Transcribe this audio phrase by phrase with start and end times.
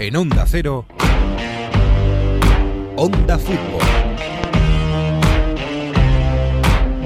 [0.00, 0.86] En Onda Cero,
[2.94, 3.82] Onda Fútbol.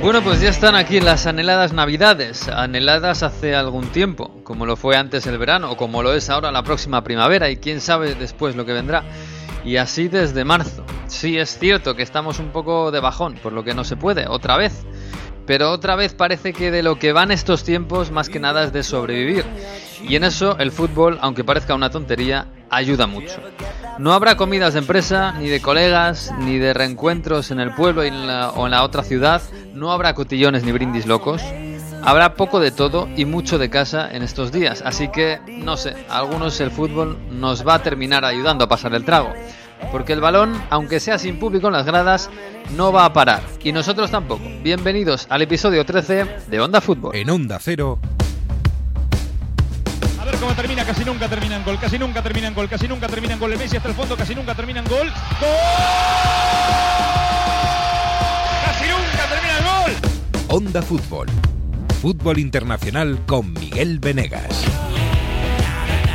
[0.03, 4.99] Bueno, pues ya están aquí las anheladas navidades, anheladas hace algún tiempo, como lo fue
[4.99, 8.57] antes el verano o como lo es ahora la próxima primavera y quién sabe después
[8.57, 9.05] lo que vendrá.
[9.65, 10.85] Y así desde marzo.
[11.07, 14.27] Sí es cierto que estamos un poco de bajón, por lo que no se puede,
[14.29, 14.85] otra vez.
[15.47, 18.73] Pero otra vez parece que de lo que van estos tiempos más que nada es
[18.73, 19.45] de sobrevivir.
[20.07, 23.41] Y en eso el fútbol, aunque parezca una tontería, ayuda mucho.
[23.99, 28.05] No habrá comidas de empresa, ni de colegas, ni de reencuentros en el pueblo o
[28.05, 29.43] en la otra ciudad.
[29.75, 31.43] No habrá cotillones ni brindis locos.
[32.05, 34.83] Habrá poco de todo y mucho de casa en estos días.
[34.85, 38.95] Así que, no sé, a algunos el fútbol nos va a terminar ayudando a pasar
[38.95, 39.33] el trago.
[39.91, 42.31] Porque el balón, aunque sea sin público en las gradas,
[42.77, 43.43] no va a parar.
[43.63, 44.45] Y nosotros tampoco.
[44.63, 47.15] Bienvenidos al episodio 13 de Onda Fútbol.
[47.17, 47.99] En Onda Cero.
[50.21, 52.87] A ver cómo termina, casi nunca termina en gol, casi nunca termina en gol, casi
[52.87, 53.53] nunca termina en gol.
[53.53, 55.09] El Messi hasta el fondo, casi nunca termina en gol.
[55.09, 55.49] ¡Gol!
[58.65, 59.93] ¡Casi nunca termina el gol!
[60.49, 61.27] Onda Fútbol.
[62.01, 64.65] Fútbol internacional con Miguel Venegas.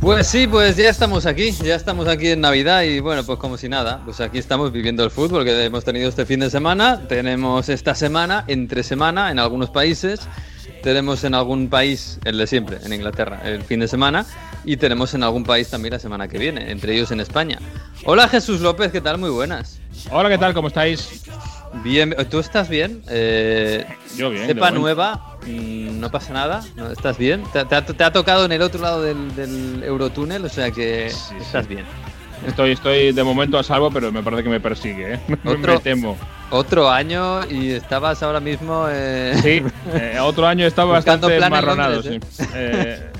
[0.00, 3.56] Pues sí, pues ya estamos aquí, ya estamos aquí en Navidad y bueno, pues como
[3.56, 7.02] si nada, pues aquí estamos viviendo el fútbol que hemos tenido este fin de semana,
[7.08, 10.20] tenemos esta semana, entre semana, en algunos países,
[10.84, 14.24] tenemos en algún país, el de siempre, en Inglaterra, el fin de semana,
[14.64, 17.58] y tenemos en algún país también la semana que viene, entre ellos en España.
[18.04, 19.18] Hola Jesús López, ¿qué tal?
[19.18, 19.80] Muy buenas.
[20.12, 20.54] Hola, ¿qué tal?
[20.54, 21.24] ¿Cómo estáis?
[21.84, 23.02] Bien, ¿tú estás bien?
[23.08, 23.84] Eh,
[24.16, 24.46] Yo bien.
[24.46, 26.90] cepa nueva, mm, no pasa nada, ¿no?
[26.90, 27.42] ¿estás bien?
[27.52, 30.44] ¿Te, te ha, te ha tocado en el otro lado del, del Eurotúnel?
[30.44, 31.34] O sea que Sí, sí.
[31.40, 31.84] estás bien.
[32.46, 35.20] Estoy, estoy de momento a salvo, pero me parece que me persigue, ¿eh?
[35.44, 36.16] Otro- me temo.
[36.50, 38.86] Otro año y estabas ahora mismo.
[38.88, 42.20] eh, Sí, eh, otro año estaba bastante plan en sí.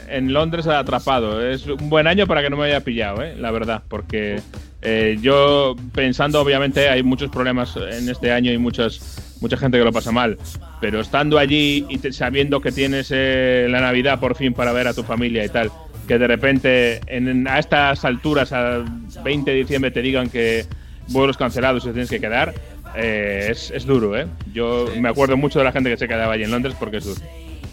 [0.08, 1.46] En Londres atrapado.
[1.46, 3.34] Es un buen año para que no me haya pillado, ¿eh?
[3.36, 4.40] la verdad, porque
[4.82, 9.84] eh, yo pensando, obviamente, hay muchos problemas en este año y muchas, mucha gente que
[9.84, 10.38] lo pasa mal,
[10.80, 14.86] pero estando allí y te- sabiendo que tienes eh, la Navidad por fin para ver
[14.88, 15.70] a tu familia y tal,
[16.06, 18.84] que de repente en- a estas alturas, a
[19.24, 20.64] 20 de diciembre, te digan que
[21.08, 22.54] vuelos cancelados y tienes que quedar,
[22.96, 24.26] eh, es, es duro, ¿eh?
[24.52, 27.04] Yo me acuerdo mucho de la gente que se quedaba allí en Londres porque es
[27.04, 27.20] duro.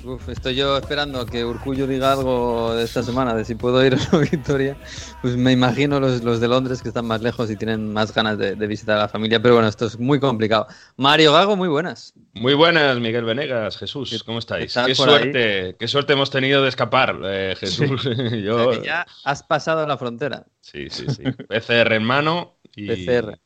[0.05, 3.83] Uf, estoy yo esperando a que Urcullo diga algo de esta semana, de si puedo
[3.83, 4.77] ir o no Victoria.
[5.23, 8.38] Pues me imagino los, los de Londres que están más lejos y tienen más ganas
[8.38, 9.41] de, de visitar a la familia.
[9.41, 10.67] Pero bueno, esto es muy complicado.
[10.95, 12.13] Mario Gago, muy buenas.
[12.33, 14.73] Muy buenas, Miguel Venegas, Jesús, ¿cómo estáis?
[14.73, 14.93] ¿Qué ahí?
[14.93, 18.03] suerte, qué suerte hemos tenido de escapar, eh, Jesús.
[18.43, 20.45] Yo, sea ya has pasado la frontera.
[20.61, 21.23] sí, sí, sí.
[21.23, 23.39] PCR en mano y, PCR.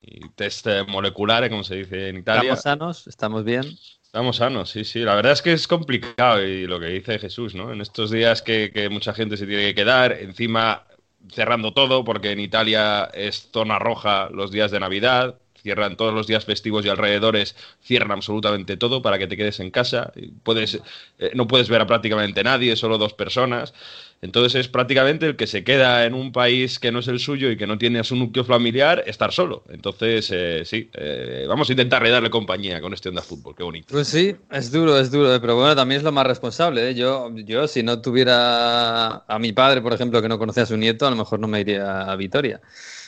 [0.00, 2.54] y test molecular, como se dice en Italia.
[2.54, 3.66] Estamos sanos, estamos bien.
[4.14, 5.00] Estamos sanos, sí, sí.
[5.00, 7.72] La verdad es que es complicado y lo que dice Jesús, ¿no?
[7.72, 10.86] En estos días que, que mucha gente se tiene que quedar, encima
[11.32, 16.26] cerrando todo, porque en Italia es zona roja los días de Navidad, cierran todos los
[16.26, 20.12] días festivos y alrededores, cierran absolutamente todo para que te quedes en casa.
[20.42, 20.78] Puedes,
[21.18, 23.72] eh, no puedes ver a prácticamente nadie, solo dos personas.
[24.20, 27.50] Entonces es prácticamente el que se queda en un país que no es el suyo
[27.50, 29.64] y que no tiene a su núcleo familiar, estar solo.
[29.68, 33.88] Entonces, eh, sí, eh, vamos a intentar darle compañía con este Onda Fútbol, qué bonito.
[33.90, 36.90] Pues sí, es duro, es duro, eh, pero bueno, también es lo más responsable.
[36.90, 36.94] ¿eh?
[36.94, 40.76] Yo, yo, si no tuviera a mi padre, por ejemplo, que no conocía a su
[40.76, 42.60] nieto, a lo mejor no me iría a Vitoria.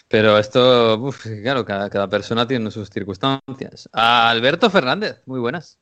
[0.08, 3.88] Pero esto, uf, claro, cada, cada persona tiene sus circunstancias.
[3.92, 5.78] A Alberto Fernández, muy buenas.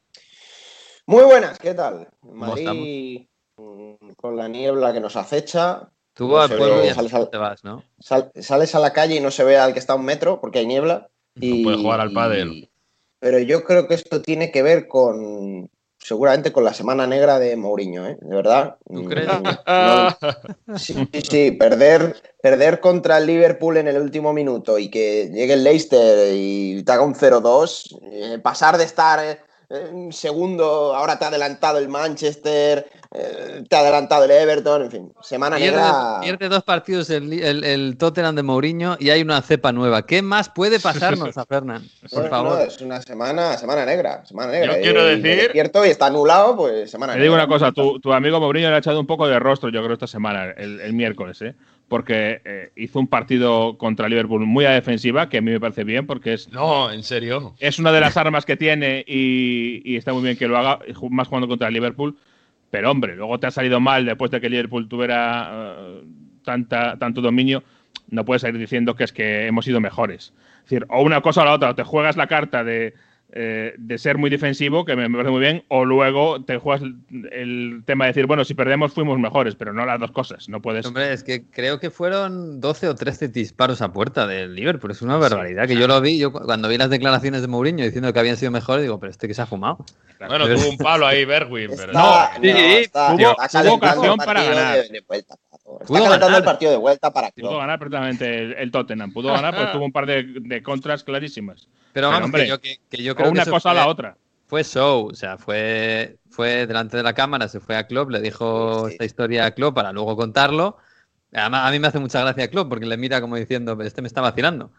[1.07, 2.09] Muy buenas, ¿qué tal?
[2.21, 3.27] ¿Cómo Madrid
[3.59, 5.91] mm, con la niebla que nos acecha.
[6.15, 7.85] Tú No al se pueblo ve, ya sales al- te vas, ¿no?
[7.99, 10.41] sal- sales a la calle y no se ve al que está a un metro
[10.41, 11.09] porque hay niebla.
[11.35, 12.71] Y, puede jugar al y- pádel.
[13.19, 15.71] Pero yo creo que esto tiene que ver con,
[16.05, 18.19] seguramente con la semana negra de Mourinho, ¿eh?
[18.21, 18.77] De verdad.
[18.87, 19.27] ¿Tú crees?
[19.27, 25.31] no- sí, sí, sí, perder, perder contra el Liverpool en el último minuto y que
[25.33, 29.19] llegue el Leicester y te haga un 0-2, eh, pasar de estar
[29.71, 34.91] eh, segundo, ahora te ha adelantado el Manchester, eh, te ha adelantado el Everton, en
[34.91, 36.19] fin, semana Pierde, negra.
[36.21, 40.05] pierde dos partidos el, el- el Tottenham de Mourinho y hay una cepa nueva.
[40.05, 41.83] ¿Qué más puede pasarnos a Fernán?
[42.11, 42.53] Por No, favor.
[42.55, 44.77] no, es una semana, semana negra, semana negra.
[44.77, 47.25] Yo quiero Y me decir- despierto y está anulado, pues semana Te negra.
[47.25, 49.81] digo una cosa, tu, tu amigo Mourinho le ha echado un poco de rostro, yo
[49.83, 51.55] creo, esta semana, el, el miércoles, ¿eh?
[51.87, 55.85] porque eh, hizo un partido contra Liverpool muy a defensiva, que a mí me parece
[55.85, 57.55] bien, porque es, No, en serio.
[57.61, 60.81] es una de las armas que tiene y, y está muy bien que lo haga,
[61.11, 62.17] más jugando contra el Liverpool.
[62.75, 66.03] Pero hombre, luego te ha salido mal después de que Liverpool tuviera eh,
[66.43, 67.63] tanta, tanto dominio,
[68.09, 70.35] no puedes ir diciendo que es que hemos sido mejores.
[70.57, 72.95] Es decir, o una cosa o la otra, o te juegas la carta de,
[73.37, 76.83] eh, de ser muy defensivo, que me, parece muy bien, o luego te juegas
[77.33, 80.63] el, tema de decir, bueno, si perdemos fuimos mejores, pero no las dos cosas, no
[80.63, 80.87] puedes...
[80.87, 85.03] Hombre, es que creo que fueron 12 o 13 disparos a puerta del Liverpool, es
[85.03, 88.21] una barbaridad, que yo lo vi, yo cuando vi las declaraciones de Mourinho diciendo que
[88.21, 89.85] habían sido mejores, digo, pero este que se ha fumado.
[90.29, 92.43] Bueno, tuvo un palo ahí Berwin, pero Está- no.
[92.43, 94.77] sí, está- tuvo- está tuvo calentando ocasión para ganar.
[94.77, 95.25] de- de.
[95.83, 96.39] Está Pudo calentando ganar.
[96.39, 97.61] el partido de vuelta para Pudo Klopp.
[97.61, 101.69] ganar perfectamente el, el Tottenham, pudo ganar, pues tuvo un par de, de contras clarísimas.
[101.93, 104.17] Pero Pero, vamos, hombre, que yo, que, que yo creo una cosa a la otra.
[104.47, 108.21] Fue show, o sea, fue, fue delante de la cámara, se fue a Klopp, le
[108.21, 110.77] dijo Sí, esta historia a Klopp para luego contarlo.
[111.33, 114.09] Además, a mí me hace mucha gracia Klopp porque le mira como diciendo, este me
[114.09, 114.71] está vacilando.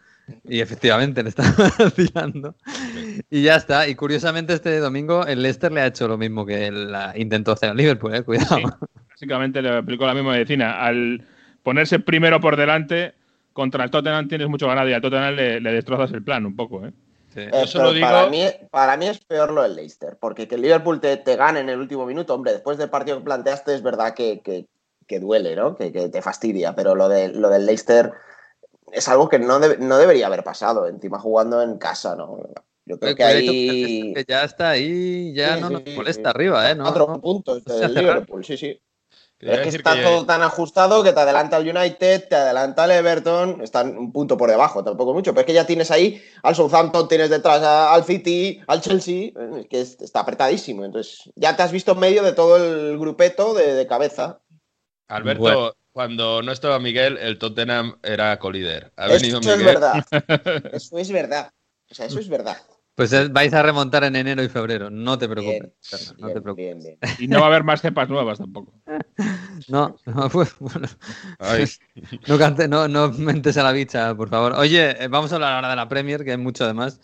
[0.44, 1.42] Y efectivamente le está
[1.78, 2.54] vacilando.
[3.30, 3.86] Y ya está.
[3.88, 7.76] Y curiosamente este domingo el Leicester le ha hecho lo mismo que intentó hacer al
[7.76, 8.56] Liverpool, eh, cuidado.
[8.58, 8.64] Sí.
[9.16, 10.78] Básicamente le aplicó la misma medicina.
[10.84, 11.26] Al
[11.62, 13.14] ponerse primero por delante,
[13.54, 16.54] contra el Tottenham tienes mucho ganado y al Tottenham le, le destrozas el plan un
[16.54, 16.84] poco.
[16.84, 16.92] ¿eh?
[17.32, 17.40] Sí.
[17.40, 20.60] Eh, pero digo- para, mí, para mí es peor lo del Leicester, porque que el
[20.60, 23.82] Liverpool te, te gane en el último minuto, hombre, después del partido que planteaste es
[23.82, 24.66] verdad que, que-
[25.06, 25.76] que duele, ¿no?
[25.76, 28.12] Que, que te fastidia, pero lo, de, lo del Leicester
[28.92, 32.38] es algo que no, debe- no debería haber pasado, encima jugando en casa, ¿no?
[32.84, 34.14] Yo creo El que ahí...
[34.28, 36.36] Ya está ahí, ya Sí, no nos sí, molesta sí.
[36.36, 36.74] arriba, ¿eh?
[36.74, 37.94] No, Cuatro puntos del.
[37.94, 38.78] Liverpool, sí, sí.
[39.38, 42.86] Quería es que está que- todo tan ajustado que te adelanta el United, te adelanta
[42.86, 46.22] el Everton, están un punto por debajo, tampoco mucho, pero es que ya tienes ahí
[46.42, 50.84] al Southampton, tienes detrás a- al City, al Chelsea, eh, es que es- está apretadísimo.
[50.86, 54.40] Entonces, ya te has visto en medio de todo el grupeto de, de cabeza.
[55.08, 55.72] Alberto, Bueno.
[55.92, 58.92] cuando no estaba Miguel, el Tottenham era colíder.
[58.96, 60.04] Ha Eso venido es verdad.
[60.72, 61.50] Eso es verdad.
[61.90, 62.56] O sea, eso es verdad.
[62.96, 65.60] Pues vais a remontar en enero y febrero, no te preocupes.
[65.60, 65.72] Bien,
[66.18, 66.82] no bien, te preocupes.
[66.82, 67.16] bien, bien.
[67.20, 68.72] Y no va a haber más cepas nuevas tampoco.
[69.68, 70.86] No, no, pues, bueno,
[71.38, 71.64] Ay,
[72.28, 74.52] no, cante- no, no mentes a la bicha, por favor.
[74.56, 77.00] Oye, eh, vamos a hablar ahora de la Premier, que hay mucho además.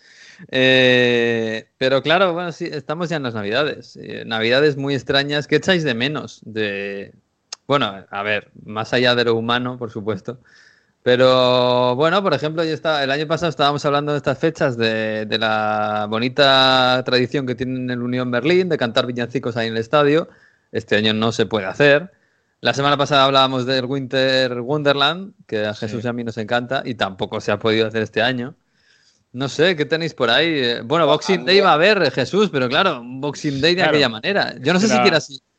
[0.50, 3.96] Eh, pero claro, bueno, sí, estamos ya en las Navidades.
[4.00, 5.46] Eh, navidades muy extrañas.
[5.46, 6.40] ¿Qué echáis de menos?
[6.44, 7.14] De...
[7.66, 10.38] Bueno, a ver, más allá de lo humano, por supuesto.
[11.02, 15.26] Pero bueno, por ejemplo, yo estaba, el año pasado estábamos hablando de estas fechas de,
[15.26, 19.80] de la bonita tradición que tienen el Unión Berlín de cantar villancicos ahí en el
[19.80, 20.28] estadio.
[20.70, 22.12] Este año no se puede hacer.
[22.60, 25.80] La semana pasada hablábamos del Winter Wonderland, que a Sí.
[25.86, 28.54] Jesús y a mí nos encanta, y tampoco se ha podido hacer este año.
[29.32, 30.46] No sé, ¿qué tenéis por ahí?
[30.46, 33.76] Eh, Bueno, Boxing Day va a haber, eh, Jesús, pero claro, un Boxing Day de
[33.82, 33.90] Claro.
[33.90, 34.54] aquella manera.
[34.60, 34.96] Yo no sé si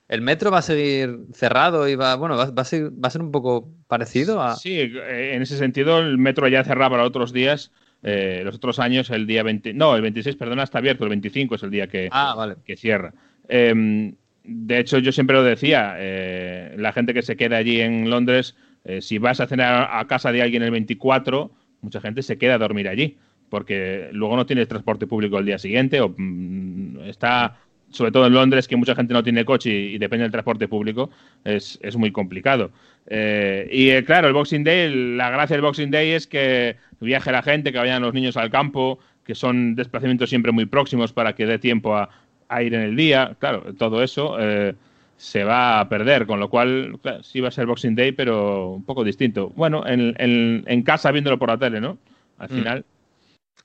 [0.08, 3.12] el metro va a seguir cerrado y va, bueno, va, va a, ser, va a
[3.12, 4.56] ser un poco parecido a...
[4.56, 7.72] Sí, eh, en ese sentido el metro ya cerraba los otros días.
[8.04, 9.74] eh, los otros años, el día 20.
[9.74, 11.06] No, el 26, perdona, está abierto.
[11.06, 12.56] El 25 es el día que, Ah, vale.
[12.66, 13.14] que cierra.
[13.48, 14.14] Eh,
[14.44, 18.56] de hecho, yo siempre lo decía, eh, la gente que se queda allí en Londres,
[19.00, 22.58] si vas a cenar a casa de alguien el 24, mucha gente se queda a
[22.58, 23.18] dormir allí,
[23.48, 27.56] porque luego no tienes transporte público el día siguiente, o mm, está,
[27.94, 30.68] sobre todo en Londres, que mucha gente no tiene coche y, y depende del transporte
[30.68, 31.10] público,
[31.46, 32.72] es, es muy complicado.
[33.08, 37.32] Eh, y eh, claro, el Boxing Day, la gracia del Boxing Day es que viaje
[37.32, 41.34] la gente, que vayan los niños al campo, que son desplazamientos siempre muy próximos para
[41.34, 42.10] que dé tiempo a,
[42.50, 43.36] a ir en el día.
[43.40, 44.74] Claro, todo eso eh,
[45.18, 48.72] se va a perder, con lo cual claro, sí va a ser Boxing Day, pero
[48.72, 49.50] un poco distinto.
[49.56, 51.98] Bueno, en, en- en casa viéndolo por la tele, ¿no?
[52.38, 52.54] Al Mm.
[52.56, 52.86] final.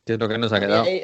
[0.05, 0.85] Que es lo que nos ha mí, quedado.
[0.85, 1.03] hay,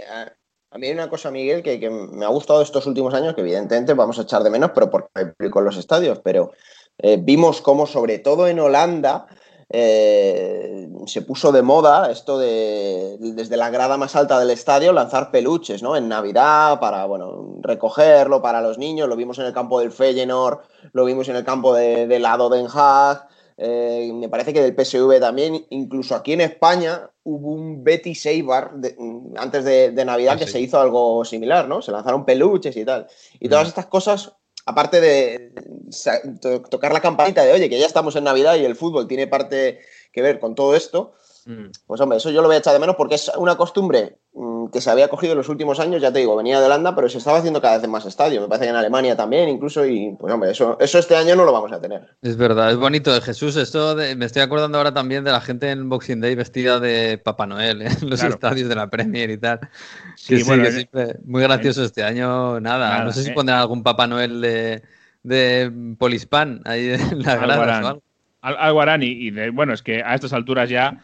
[0.74, 3.40] a- mí hay una cosa, Miguel, que, que me ha gustado estos últimos años, que
[3.40, 6.50] evidentemente vamos a echar de menos, pero porque hay en los estadios, pero
[6.98, 9.26] eh, vimos cómo, sobre todo en Holanda,
[9.70, 15.30] eh, se puso de moda esto de, desde la grada más alta del estadio, lanzar
[15.30, 15.96] peluches, ¿no?
[15.96, 20.60] En Navidad, para, bueno, recogerlo para los niños, lo vimos en el campo del Feyenoord,
[20.92, 23.26] lo vimos en el campo de, de Lado Den Haag,
[23.56, 28.72] eh, me parece que del PSV también, incluso aquí en España hubo un Betis Eibar
[28.74, 28.96] de-
[29.36, 30.52] antes de, de Navidad Ah, que sí.
[30.52, 31.80] se hizo algo similar, ¿no?
[31.82, 33.06] Se lanzaron peluches y tal.
[33.40, 33.68] Y todas Mm.
[33.68, 34.32] estas cosas,
[34.66, 35.52] aparte de
[36.40, 39.26] to- tocar la campanita de, oye, que ya estamos en Navidad y el fútbol tiene
[39.26, 39.80] parte
[40.12, 41.12] que ver con todo esto,
[41.46, 41.66] Mm.
[41.86, 44.53] pues hombre, eso yo lo voy a echar de menos porque es una costumbre mm,
[44.74, 47.08] que se había cogido en los últimos años, ya te digo, venía de Holanda, pero
[47.08, 48.42] se estaba haciendo cada vez en más estadios.
[48.42, 51.46] Me parece que en Alemania también, incluso, y pues hombre, eso, eso este año no
[51.46, 52.14] lo vamos a tener.
[52.20, 53.18] Es verdad, es bonito.
[53.22, 56.78] Jesús, esto de- me estoy acordando ahora también de la gente en Boxing Day vestida
[56.80, 57.88] de Papá Noel ¿eh?
[58.02, 58.34] en los Claro.
[58.34, 59.60] estadios de la Premier y tal.
[60.16, 62.88] Sí, Que sí, que siempre- muy gracioso este año, nada.
[62.90, 63.34] Nada, no sé si eh.
[63.34, 64.82] pondrán algún Papá Noel de,
[65.22, 68.02] de Polispan ahí en o algo.
[68.42, 71.02] Al- algo harán y, y de- bueno, es que a estas alturas ya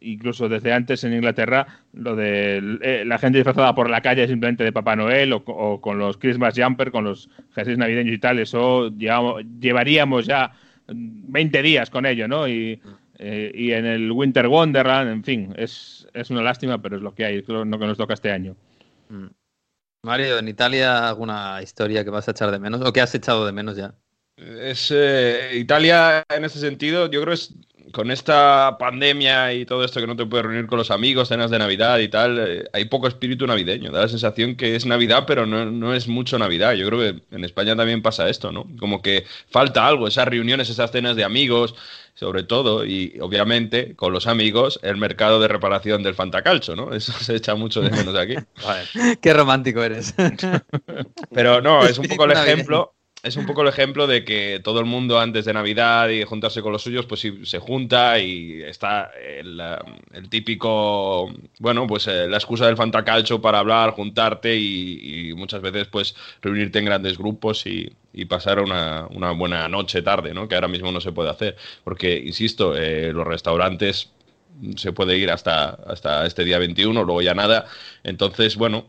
[0.00, 4.64] incluso desde antes en Inglaterra, lo de eh, la gente disfrazada por la calle simplemente
[4.64, 8.90] de Papá Noel o, con los Christmas Jumper, con los jerseys navideños y tal, eso
[8.90, 10.52] llevaríamos ya
[10.88, 12.48] 20 días con ello, ¿no?
[12.48, 12.80] Y,
[13.18, 17.14] eh, y en el Winter Wonderland, en fin, es, es, una lástima, pero es lo
[17.14, 18.56] que hay, es lo que nos toca este año.
[19.08, 19.28] Mm.
[20.04, 23.46] Mario, ¿en Italia alguna historia que vas a echar de menos o que has echado
[23.46, 23.94] de menos ya?
[24.36, 27.54] Es eh, Italia en ese sentido, yo creo es
[27.92, 31.50] con esta pandemia y todo esto que no te puedes reunir con los amigos, cenas
[31.50, 33.92] de Navidad y tal, eh, hay poco espíritu navideño.
[33.92, 36.72] Da la sensación que es Navidad, pero no, no, es mucho Navidad.
[36.72, 38.66] Yo creo que en España también pasa esto, ¿no?
[38.78, 41.74] Como que falta algo, esas reuniones, esas cenas de amigos,
[42.14, 46.94] sobre todo, y obviamente con los amigos, el mercado de reparación del Fantacalcho, ¿no?
[46.94, 48.36] Eso se echa mucho de menos aquí.
[49.20, 50.14] Qué romántico eres.
[51.30, 54.80] pero no, es un poco el ejemplo es un poco el ejemplo de que todo
[54.80, 58.62] el mundo antes de Navidad y juntarse con los suyos, pues sí, se junta y
[58.62, 65.62] está el, típico, bueno, pues eh, la excusa del fantacalcho para hablar, juntarte y, muchas
[65.62, 67.92] veces pues reunirte en grandes grupos y,
[68.28, 70.48] pasar una, buena noche, tarde, ¿no?
[70.48, 71.56] Que ahora mismo no se puede hacer.
[71.84, 74.10] Porque, insisto, eh, los restaurantes
[74.76, 77.66] se puede ir hasta, hasta este día 21, luego ya nada.
[78.04, 78.86] Entonces, bueno,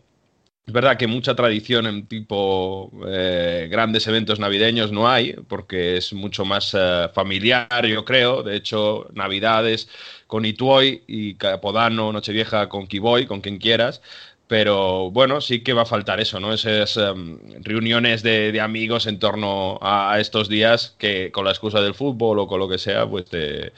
[0.66, 6.14] es verdad que mucha tradición en tipo eh, grandes eventos navideños no hay, porque es
[6.14, 8.44] mucho más eh, familiar, yo creo.
[8.44, 9.90] De hecho, Navidades
[10.26, 14.02] con Ituoy y Capodano, Nochevieja con Kiboy, con quien quieras.
[14.48, 16.54] Pero bueno, sí que va a faltar eso, ¿no?
[16.54, 21.82] Esas em, reuniones de, amigos en torno a, a, estos días que con la excusa
[21.82, 23.74] del fútbol o con lo que sea, pues te,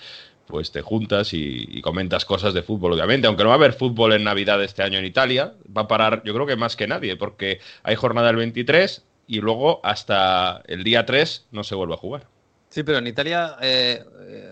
[0.47, 3.27] pues te juntas y, comentas cosas de fútbol, obviamente.
[3.27, 6.21] Aunque no va a haber fútbol en Navidad este año en Italia, va a parar,
[6.23, 10.83] yo creo que más que nadie, porque hay jornada el 23 y luego hasta el
[10.83, 12.27] día 3 no se vuelve a jugar.
[12.69, 14.03] Sí, pero en Italia, eh,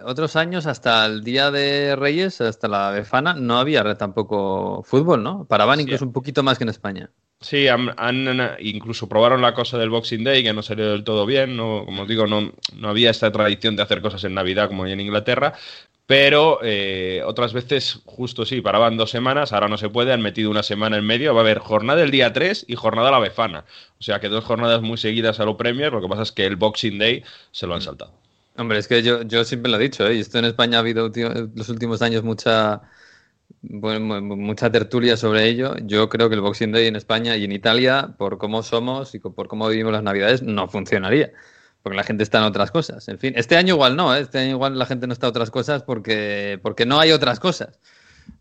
[0.06, 5.46] otros años, hasta el Día de Reyes, hasta la Befana, no había tampoco fútbol, ¿no?
[5.46, 7.10] Paraban incluso un poquito más que en España.
[7.44, 7.92] Sí, han,
[8.60, 11.58] incluso probaron la cosa del Boxing Day, que no salió del todo bien.
[11.58, 14.86] No, como os digo, no, no había esta tradición de hacer cosas en Navidad como
[14.86, 15.54] hay en Inglaterra.
[16.06, 20.50] Pero eh, otras veces, justo sí, paraban dos semanas, ahora no se puede, han metido
[20.50, 21.34] una semana en medio.
[21.34, 23.66] Va a haber jornada el día 3 y jornada la Befana.
[24.00, 25.92] O sea que dos jornadas muy seguidas a lo Premier.
[25.92, 27.84] Lo que pasa es que el Boxing Day se lo han mm.
[27.84, 28.14] saltado.
[28.56, 30.16] Hombre, es que yo, yo siempre lo he dicho, ¿eh?
[30.16, 31.12] y esto en España ha habido
[31.56, 32.84] los últimos años mucha
[33.64, 35.76] bueno, mucha tertulia sobre ello.
[35.84, 39.20] Yo creo que el Boxing Day en España y en Italia, por cómo somos y
[39.20, 41.32] por cómo vivimos las Navidades, no funcionaría.
[41.82, 43.08] Porque la gente está en otras cosas.
[43.08, 44.22] En fin, este año igual no, ¿eh?
[44.22, 47.40] este año igual la gente no está en otras cosas porque, porque no hay otras
[47.40, 47.80] cosas.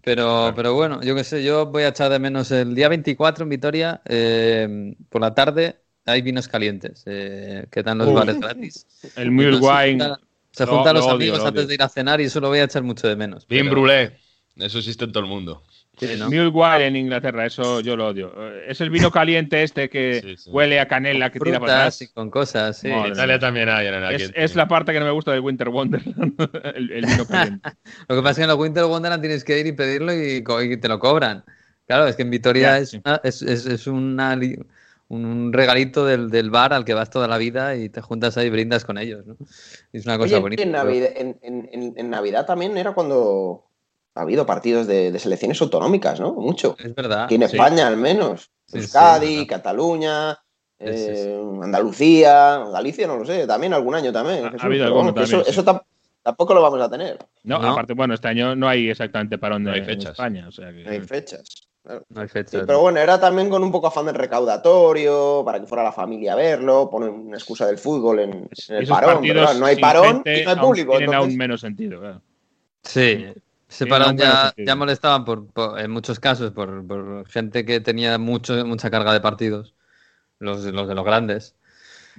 [0.02, 3.44] Pero, pero bueno, yo qué sé, yo voy a echar de menos el día 24
[3.44, 8.86] en Vitoria, eh, por la tarde hay vinos calientes, eh, que dan los bares gratis.
[9.16, 10.16] El Mule Wine.
[10.50, 12.82] Se juntan los amigos antes de ir a cenar y eso lo voy a echar
[12.82, 13.46] mucho de menos.
[13.48, 14.18] Bien brulé.
[14.56, 15.62] Eso existe en todo el mundo.
[15.98, 18.32] Sí, en Inglaterra, eso yo lo odio.
[18.66, 22.10] Es el vino caliente este que huele a canela que tira para atrás.
[22.14, 23.88] con cosas, En Italia también hay.
[24.34, 26.34] es, la parte que no me gusta del Winter Wonderland,
[26.74, 27.70] el, vino caliente.
[28.08, 30.42] lo que pasa es que en el Winter Wonderland tienes que ir y pedirlo y,
[30.78, 31.44] te lo cobran.
[31.86, 32.94] Claro, es que en Vitoria es,
[33.42, 38.46] es, un regalito del, bar al que vas toda la vida y te juntas ahí
[38.46, 39.24] y brindas con ellos.
[39.92, 40.62] Es una cosa bonita.
[40.62, 43.71] en Navidad también era cuando
[44.14, 46.32] ha habido partidos de, selecciones autonómicas, ¿no?
[46.32, 46.76] Mucho.
[46.78, 47.24] Es verdad.
[47.24, 48.50] Aquí en España, al menos.
[48.72, 50.38] Euskadi, Cataluña,
[50.78, 54.46] eh, Andalucía, Galicia, no lo sé, también algún año también.
[54.46, 55.42] Ha, habido alguno también.
[55.46, 55.64] Eso,
[56.22, 57.18] tampoco lo vamos a tener.
[57.44, 60.12] No, aparte, bueno, este año no hay exactamente parón de fechas.
[60.12, 60.48] España.
[60.48, 61.68] O sea No hay fechas.
[62.08, 62.62] No hay fechas.
[62.64, 66.34] pero bueno, era también con un poco afán del recaudatorio, para que fuera la familia
[66.34, 69.26] a verlo, poner una excusa del fútbol en, el parón.
[69.58, 70.96] no hay parón y no hay público.
[70.96, 71.98] Tienen aún menos sentido.
[71.98, 72.22] Claro.
[72.84, 73.26] Sí,
[73.72, 75.48] se parón ya, ya molestaban por,
[75.78, 79.74] en muchos casos por, gente que tenía mucho, mucha carga de partidos,
[80.38, 81.56] los, los de los grandes.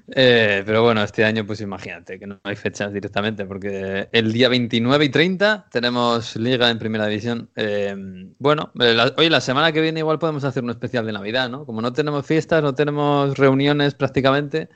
[0.08, 4.50] Eh, pero bueno, este año, pues imagínate que no hay fechas directamente, porque el día
[4.50, 7.50] 29 y 30 tenemos Liga en Primera División.
[7.56, 7.96] Eh,
[8.40, 11.50] bueno, eh, la, oye, la semana que viene igual podemos hacer un especial de Navidad,
[11.50, 11.66] ¿no?
[11.66, 14.70] Como no tenemos fiestas, no tenemos reuniones prácticamente.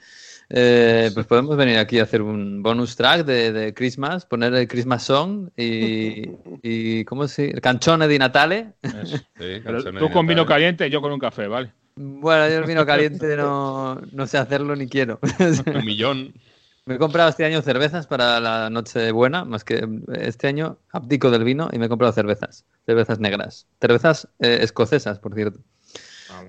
[0.50, 4.68] Eh, pues podemos venir aquí a hacer un bonus track de, de Christmas, poner el
[4.68, 6.30] Christmas Song y,
[6.64, 8.74] y ¿cómo se Canchone di Natale.
[10.00, 11.74] tú con vino caliente, yo con un café, ¿vale?
[11.98, 15.20] Bueno, yo el vino caliente no, no sé hacerlo ni quiero.
[15.74, 16.34] un millón.
[16.86, 21.30] Me he comprado este año cervezas para la noche buena, más que este año abdico
[21.32, 25.60] del vino y me he comprado cervezas, cervezas negras, cervezas eh, escocesas, por cierto.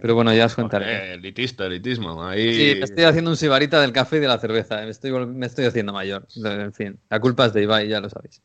[0.01, 1.15] Pero bueno, ya os contaré.
[1.15, 2.25] elitista, elitismo.
[2.25, 2.55] Ahí...
[2.55, 4.77] Sí, me estoy haciendo un sibarita del café y de la cerveza.
[4.83, 6.27] Me estoy, me estoy haciendo mayor.
[6.37, 8.43] En fin, la culpa es de Ibai, ya lo sabéis.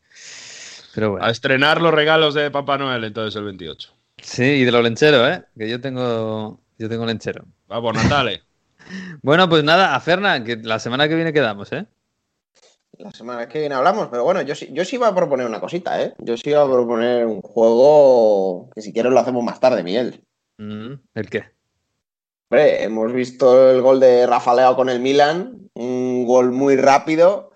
[0.94, 1.26] Pero bueno.
[1.26, 3.90] A estrenar los regalos de Papá Noel entonces el 28.
[4.22, 5.44] Sí, y de lo lenchero, ¿eh?
[5.58, 7.44] Que yo tengo, yo tengo lenchero.
[7.68, 8.42] Vamos, Natale.
[9.22, 11.86] Bueno, pues nada, a Fernan, que la semana que viene quedamos, ¿eh?
[12.98, 15.58] La semana que viene hablamos, pero bueno, yo sí, yo sí iba a proponer una
[15.58, 16.14] cosita, ¿eh?
[16.18, 20.22] Yo sí iba a proponer un juego que si quieres lo hacemos más tarde, Miguel.
[20.58, 21.44] Mm, ¿El qué?
[22.50, 27.50] Hombre, hemos visto el gol de Rafa Leao con el Milan, un gol muy rápido.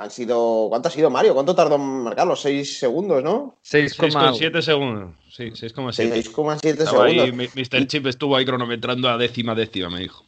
[0.00, 0.66] Han sido.
[0.70, 1.34] ¿Cuánto ha sido Mario?
[1.34, 2.34] ¿Cuánto tardó en marcarlo?
[2.36, 3.58] Seis segundos, ¿no?
[3.62, 5.14] 6,7 segundos.
[5.30, 6.32] Sí, 6,7.
[6.32, 7.52] 6,7 Estaba ahí, segundos.
[7.54, 7.86] mi- Mr.
[7.86, 10.24] Chip estuvo ahí cronometrando a décima décima, me dijo.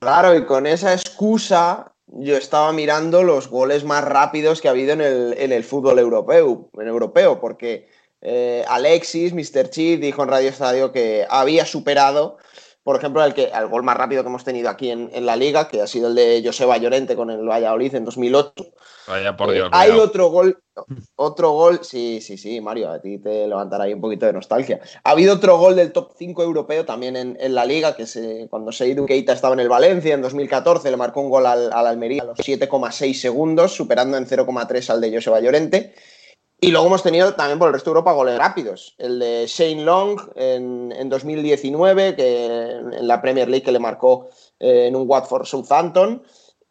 [0.00, 4.92] Claro, y con esa excusa yo estaba mirando los goles más rápidos que ha habido
[4.92, 7.88] en el, en el fútbol europeo, en europeo porque
[8.22, 9.70] eh, Alexis, Mr.
[9.70, 12.38] Chip, dijo en Radio Estadio que había superado,
[12.82, 15.36] por ejemplo, el, que, el gol más rápido que hemos tenido aquí en, en la
[15.36, 18.52] liga, que ha sido el de Joseba Llorente con el Valladolid en 2008.
[19.06, 19.68] Vaya por Eh, Dios.
[19.72, 20.62] hay otro gol,
[21.16, 24.80] otro gol, sí, sí, sí, Mario, a ti te levantará ahí un poquito de nostalgia.
[25.04, 28.46] Ha habido otro gol del top 5 europeo también en, en la liga, que se,
[28.48, 31.86] cuando Seydou Keita estaba en el Valencia en 2014, le marcó un gol al, al
[31.86, 35.94] Almería a los 7,6 segundos, superando en 0,3 al de Joseba Llorente.
[36.62, 38.94] Y luego hemos tenido también por el resto de Europa goles rápidos.
[38.98, 44.28] El de Shane Long en, en 2019, que en la Premier League que le marcó
[44.58, 46.22] eh, en un Watford Southampton.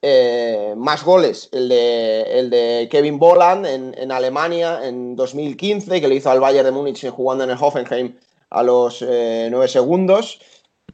[0.01, 6.07] Eh, más goles, el de, el de Kevin Boland en, en Alemania en 2015, que
[6.07, 8.15] le hizo al Bayern de Múnich jugando en el Hoffenheim
[8.49, 10.39] a los eh, 9 segundos.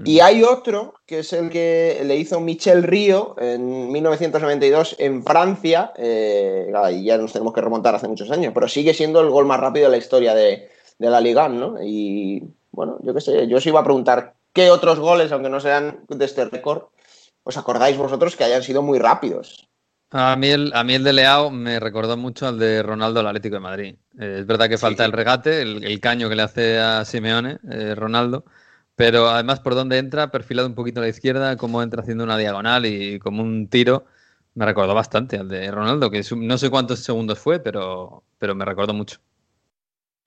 [0.04, 5.94] Y hay otro, que es el que le hizo Michel Río en 1992 en Francia,
[5.98, 9.46] eh, y ya nos tenemos que remontar hace muchos años, pero sigue siendo el gol
[9.46, 11.75] más rápido de la historia de, de la Liga, ¿no?
[11.82, 15.60] Y bueno, yo qué sé, yo os iba a preguntar qué otros goles, aunque no
[15.60, 16.84] sean de este récord,
[17.44, 19.68] os acordáis vosotros que hayan sido muy rápidos.
[20.12, 23.28] A mí, el, a mí el de Leao me recordó mucho al de Ronaldo al
[23.28, 23.96] Atlético de Madrid.
[24.20, 25.08] Eh, es verdad que falta sí.
[25.08, 28.46] el regate, el, el caño que le hace a Simeone, eh, Ronaldo,
[28.96, 32.38] pero además por donde entra, perfilado un poquito a la izquierda, como entra haciendo una
[32.38, 34.06] diagonal y como un tiro,
[34.54, 38.63] me recordó bastante al de Ronaldo, que no sé cuántos segundos fue, pero, pero me
[38.65, 39.19] recordó mucho.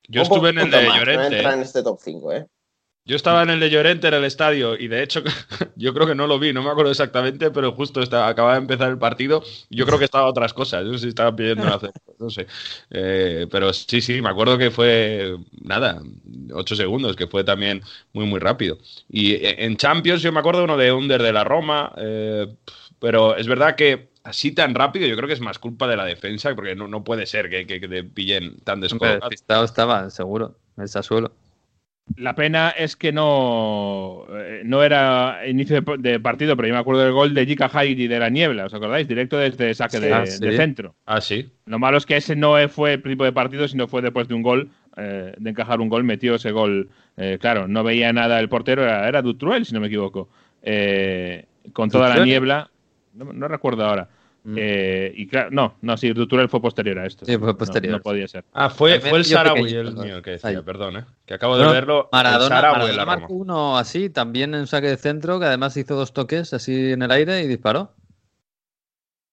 [0.06, 1.36] Yo estuve en el de más, no Llorente.
[1.36, 1.54] entra ¿eh?
[1.54, 2.46] en este top 5, ¿eh?
[3.08, 5.22] Yo estaba en el de Llorente en el estadio y de hecho
[5.76, 8.60] yo creo que no lo vi, no me acuerdo exactamente, pero justo estaba, acababa de
[8.60, 9.42] empezar el partido.
[9.70, 12.46] Yo creo que estaba otras cosas, yo no sé si estaba pidiendo hacer, no sé.
[12.90, 16.02] Eh, pero sí, sí, me acuerdo que fue nada,
[16.52, 17.80] ocho segundos, que fue también
[18.12, 18.76] muy, muy rápido.
[19.08, 22.46] Y en Champions yo me acuerdo uno de Under de la Roma, eh,
[22.98, 26.04] pero es verdad que así tan rápido yo creo que es más culpa de la
[26.04, 30.56] defensa, porque no, no puede ser que, que, que te pillen tan despistado estaba, seguro,
[30.76, 31.32] el Sassuolo.
[32.16, 36.80] La pena es que no, eh, no era inicio de, de partido, pero yo me
[36.80, 39.06] acuerdo del gol de Jika Haidi de la Niebla, ¿os acordáis?
[39.06, 40.44] Directo desde saque de, Ah, sí.
[40.44, 40.94] de centro.
[41.06, 41.48] Ah, sí.
[41.66, 44.34] Lo malo es que ese no fue el tipo de partido, sino fue después de
[44.34, 46.88] un gol, eh, de encajar un gol, metió ese gol.
[47.16, 50.28] Eh, claro, no veía nada el portero, era, era Dutruel, si no me equivoco.
[50.62, 52.70] Eh, con toda la niebla,
[53.14, 54.08] no, no recuerdo ahora.
[54.50, 54.56] Mm.
[54.58, 57.26] Eh, y claro, no, no, sí, Dutruel fue posterior a esto.
[57.26, 57.92] Sí, fue No- posterior.
[57.96, 58.46] No, podía ser.
[58.54, 60.62] Ah, fue, fue el Sarawi el mío que decía, Ahí.
[60.64, 61.04] perdón, ¿eh?
[61.26, 62.08] que acabo de Bueno, verlo.
[62.12, 65.96] Maradona, Maradona la marcó uno así, también en un saque de centro, que además hizo
[65.96, 67.92] dos toques así en el aire y disparó.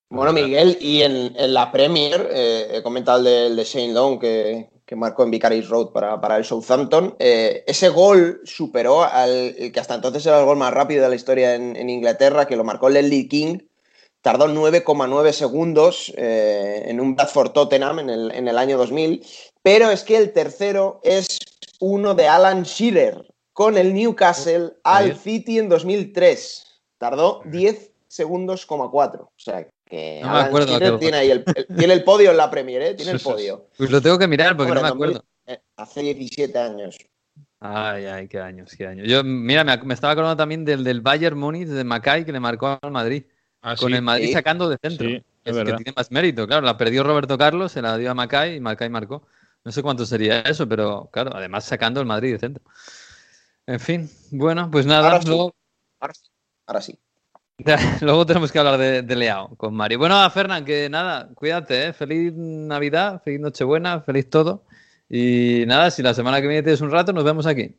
[0.10, 3.94] Bueno, Miguel, y en, en la Premier, eh, he comentado el de, el de Shane
[3.94, 7.16] Long que, que marcó en Vicarage Road para, para el Southampton.
[7.20, 11.10] Eh, ese gol superó al el que hasta entonces era el gol más rápido de
[11.10, 13.58] la historia en, en Inglaterra, que lo marcó Leslie King.
[14.26, 19.24] Tardó 9,9 segundos eh, en un Bradford Tottenham en el, en el año 2000.
[19.62, 21.38] Pero es que el tercero es
[21.80, 25.16] uno de Alan Shearer con el Newcastle al.
[25.16, 26.66] City en 2003.
[26.98, 29.26] Tardó 10 segundos, coma 4.
[29.26, 32.32] O sea, que No me Alan acuerdo Shearer tiene ahí el, el- tiene el podio
[32.32, 32.94] en la Premier, ¿eh?
[32.96, 33.68] Tiene el podio.
[33.78, 35.26] Pues lo tengo que mirar porque Hombre, no me 2000 acuerdo.
[35.46, 36.98] eh, hace 17 años.
[37.60, 39.08] Ay, ay, qué años, qué años.
[39.08, 42.80] Yo, mira, me estaba acordando también del, del Bayern Múnich de Mackay que le marcó
[42.82, 43.24] al Madrid.
[43.68, 43.96] Ah, con sí.
[43.96, 44.34] el Madrid Sí.
[44.34, 45.08] sacando de centro.
[45.08, 46.64] Sí, es es que tiene más mérito, claro.
[46.66, 49.24] La perdió Roberto Carlos, se la dio a Mackay y Mackay marcó.
[49.64, 52.64] No sé cuánto sería eso, pero claro, además sacando el Madrid de centro.
[53.66, 55.28] En fin, bueno, pues nada, Ahora sí.
[55.30, 55.56] luego,
[56.00, 56.22] Ahora sí.
[56.68, 57.00] Ahora sí.
[58.02, 59.96] luego tenemos que hablar de, de Leao con Mari.
[59.96, 61.94] Bueno, a Fernán, que nada, cuídate, ¿eh?
[61.94, 64.64] feliz Navidad, feliz Nochebuena, feliz todo.
[65.10, 67.76] Y nada, si la semana que viene tienes un rato, nos vemos aquí.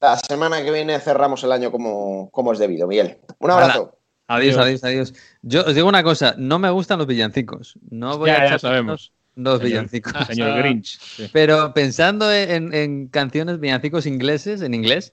[0.00, 3.18] La semana que viene cerramos el año como, como es debido, Miguel.
[3.40, 3.96] Un abrazo.
[4.28, 4.56] Adiós.
[4.56, 5.14] adiós, adiós.
[5.42, 7.78] Yo os digo una cosa, no me gustan los villancicos.
[7.90, 9.12] No voy Ya, a ya sabemos.
[9.36, 10.12] los Señor- villancicos.
[10.26, 10.98] Señor Grinch.
[11.00, 11.28] sí.
[11.32, 15.12] Pero pensando en, en canciones villancicos ingleses, en inglés,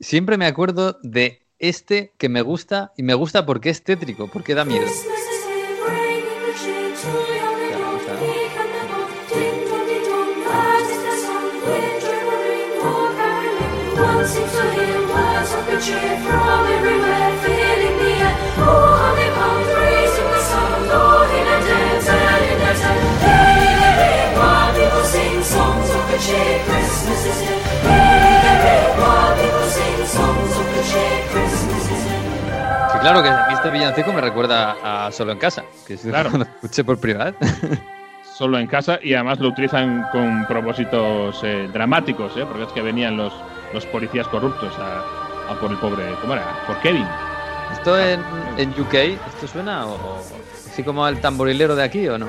[0.00, 4.54] siempre me acuerdo de este que me gusta y me gusta porque es tétrico, porque
[4.54, 4.86] da miedo.
[33.00, 36.30] Claro que a mí este villancico me recuerda a Solo en Casa, que es Claro.
[36.30, 37.34] cuando escuché por vez.
[38.38, 42.44] Solo en casa y además lo utilizan con propósitos eh, dramáticos, ¿eh?
[42.44, 43.32] porque es que venían los,
[43.72, 46.42] los policías corruptos a, a por el pobre, ¿cómo era?
[46.66, 47.06] Por Kevin.
[47.72, 48.20] ¿Esto en,
[48.58, 50.18] en UK, esto suena o
[50.68, 52.26] así como el tamborilero de aquí o no?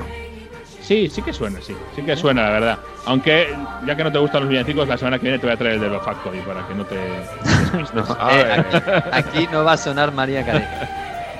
[0.86, 1.74] Sí, sí que suena, sí.
[1.96, 2.78] Sí que suena, la verdad.
[3.06, 3.48] Aunque,
[3.84, 5.74] ya que no te gustan los villancicos, la semana que viene te voy a traer
[5.74, 6.96] el de los Factory para que no te.
[8.20, 9.04] A Eh, ver.
[9.12, 10.64] aquí, aquí no va a sonar María Carey.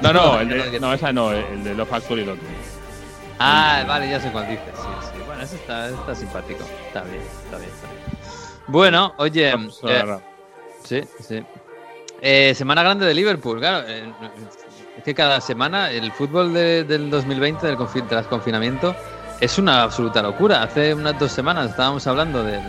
[0.01, 2.43] No, no, el No, de, no, esa no, el de los Factory otro.
[3.39, 4.65] Ah, vale, ya sé cuál dices.
[4.75, 5.23] Sí, sí.
[5.27, 6.65] Bueno, eso está, está simpático.
[6.89, 8.01] Está bien, está bien, está bien.
[8.67, 10.19] Bueno, oye, eh,
[10.83, 11.43] sí, sí.
[12.21, 13.87] Eh, semana grande de Liverpool, claro.
[13.87, 14.11] eh,
[14.97, 18.97] es que cada semana el fútbol de- del 2020, del confi- tras confinamiento,
[19.41, 20.63] es una absoluta locura.
[20.63, 22.63] Hace unas dos semanas estábamos hablando del-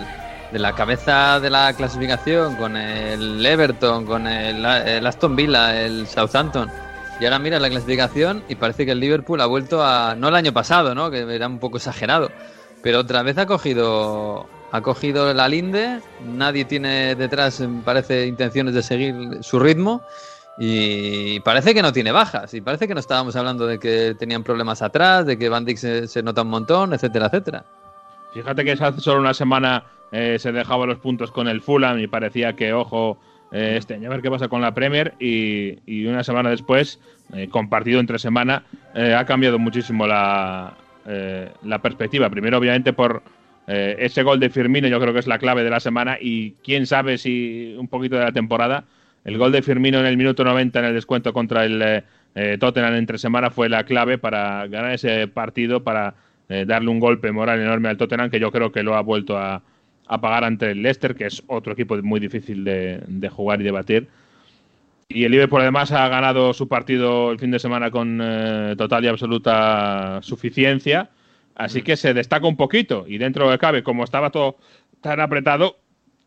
[0.51, 4.65] de la cabeza de la clasificación con el Everton, con el,
[5.06, 6.69] Aston Villa, el Southampton.
[7.19, 10.15] Y ahora mira la clasificación y parece que el Liverpool ha vuelto a.
[10.15, 11.10] No el año pasado, ¿no?
[11.12, 12.30] Que era un poco exagerado.
[12.84, 14.47] Pero otra vez ha cogido.
[14.71, 15.99] Ha cogido la linde.
[16.25, 20.01] Nadie tiene detrás, parece, intenciones de seguir su ritmo.
[20.59, 22.53] Y parece que no tiene bajas.
[22.53, 25.77] Y parece que no estábamos hablando de que tenían problemas atrás, de que Van Dijk
[25.77, 27.65] se, nota un montón, etcétera, etcétera.
[28.33, 32.07] Fíjate que hace solo una semana eh, se dejaba los puntos con el Fulham y
[32.07, 33.17] parecía que, ojo,
[33.51, 35.13] eh, este año a ver qué pasa con la Premier.
[35.19, 36.99] Y, y una semana después,
[37.33, 38.63] eh, compartido entre semana,
[38.95, 40.73] eh, ha cambiado muchísimo la,
[41.63, 42.29] la perspectiva.
[42.29, 43.21] Primero, obviamente, por
[43.67, 46.17] eh, ese gol de Firmino, yo creo que es la clave de la semana.
[46.19, 48.85] Y quién sabe si un poquito de la temporada.
[49.27, 52.57] El gol de Firmino en el minuto 90 en el descuento contra el eh, eh,
[52.59, 56.15] Tottenham entre semana fue la clave para ganar ese partido, para
[56.47, 59.37] eh, darle un golpe moral enorme al Tottenham, que yo creo que lo ha vuelto
[59.37, 59.61] a,
[60.07, 63.65] a pagar ante el Leicester, que es otro equipo muy difícil de, de jugar y
[63.65, 64.07] de batir.
[65.09, 69.05] Y el Liverpool además ha ganado su partido el fin de semana con eh, total
[69.05, 71.09] y absoluta suficiencia.
[71.55, 73.05] Así que se destaca un poquito.
[73.07, 74.57] Y dentro de cabe, como estaba todo
[75.01, 75.77] tan apretado,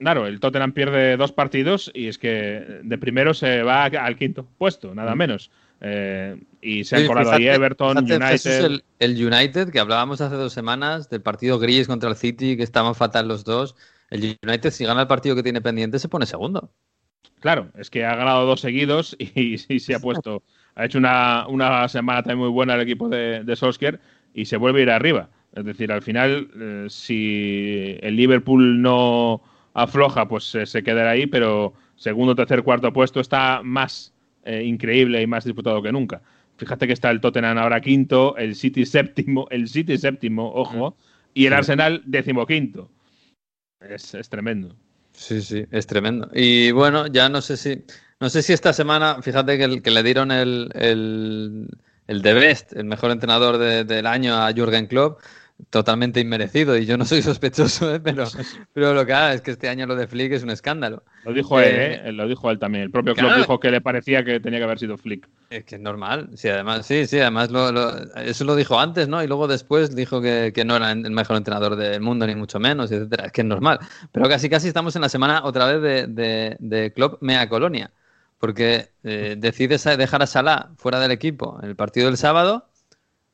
[0.00, 4.46] claro, el Tottenham pierde dos partidos y es que de primero se va al quinto
[4.58, 5.50] puesto, nada menos.
[5.82, 8.82] Eh, y se han colado ahí Everton, fíjate, United.
[8.98, 12.94] El United, que hablábamos hace dos semanas del partido gris contra el City, que estaban
[12.94, 13.76] fatal los dos.
[14.10, 16.70] El United, si gana el partido que tiene pendiente, se pone segundo.
[17.40, 20.42] Claro, es que ha ganado dos seguidos y, y se ha puesto.
[20.74, 24.00] Ha hecho una, una semana también muy buena el equipo de, de Solskjaer
[24.34, 25.28] y se vuelve a ir arriba.
[25.54, 29.42] Es decir, al final, eh, si el Liverpool no
[29.74, 34.12] afloja, pues eh, se quedará ahí, pero segundo, tercer, cuarto puesto está más
[34.44, 36.22] eh, increíble y más disputado que nunca.
[36.56, 40.96] Fíjate que está el Tottenham ahora quinto, el City séptimo, el City séptimo, ojo,
[41.34, 41.52] y el.
[41.54, 42.90] Arsenal decimoquinto.
[43.80, 44.74] Es, es tremendo.
[45.12, 46.30] Sí, sí, es tremendo.
[46.34, 47.82] Y bueno, ya no sé si,
[48.20, 51.68] no sé si esta semana, fíjate que, el- que le dieron el, el,
[52.06, 55.20] el The Best, el mejor entrenador de- del año a Jürgen Klopp,
[55.70, 56.76] totalmente inmerecido.
[56.76, 58.00] Y yo no soy sospechoso, ¿eh?
[58.00, 58.32] pero,
[58.72, 61.04] pero lo que haga es que este año lo de Flick es un escándalo.
[61.22, 62.12] Lo dijo Eh, él, ¿eh?
[62.12, 62.84] Lo dijo él también.
[62.84, 63.36] El propio Klopp claro.
[63.36, 65.28] dijo que le parecía que tenía que haber sido Flick.
[65.48, 69.08] Es que es normal, sí, además, sí, sí, además lo, lo- eso lo dijo antes,
[69.08, 69.20] ¿no?
[69.20, 72.60] Y luego después dijo que, que no era el mejor entrenador del mundo, ni mucho
[72.60, 73.26] menos, etcétera.
[73.26, 73.80] Es que es normal.
[74.12, 77.90] Pero casi casi estamos en la semana otra vez de, de, de Klopp mea colonia,
[78.38, 82.69] porque eh, decide sa- dejar a Salah fuera del equipo en el partido del sábado,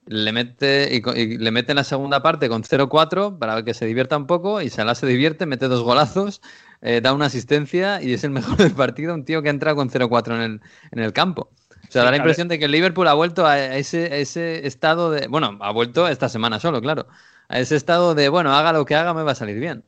[0.06, 3.86] le mete y, y le mete en la segunda parte con 0-4 para que se
[3.86, 6.40] divierta un poco y Salah se divierte, mete dos golazos,
[6.80, 9.90] eh, da una asistencia y es el mejor del partido, un tío que entra con
[9.90, 10.60] 0-4 en el,
[10.92, 11.50] en el campo.
[11.88, 14.66] O sea, da la impresión de que el Liverpool ha vuelto a ese, a ese
[14.66, 15.28] estado de.
[15.28, 17.06] Bueno, ha vuelto esta semana solo, claro.
[17.48, 19.84] A ese estado de, bueno, haga lo que haga, me va a salir bien.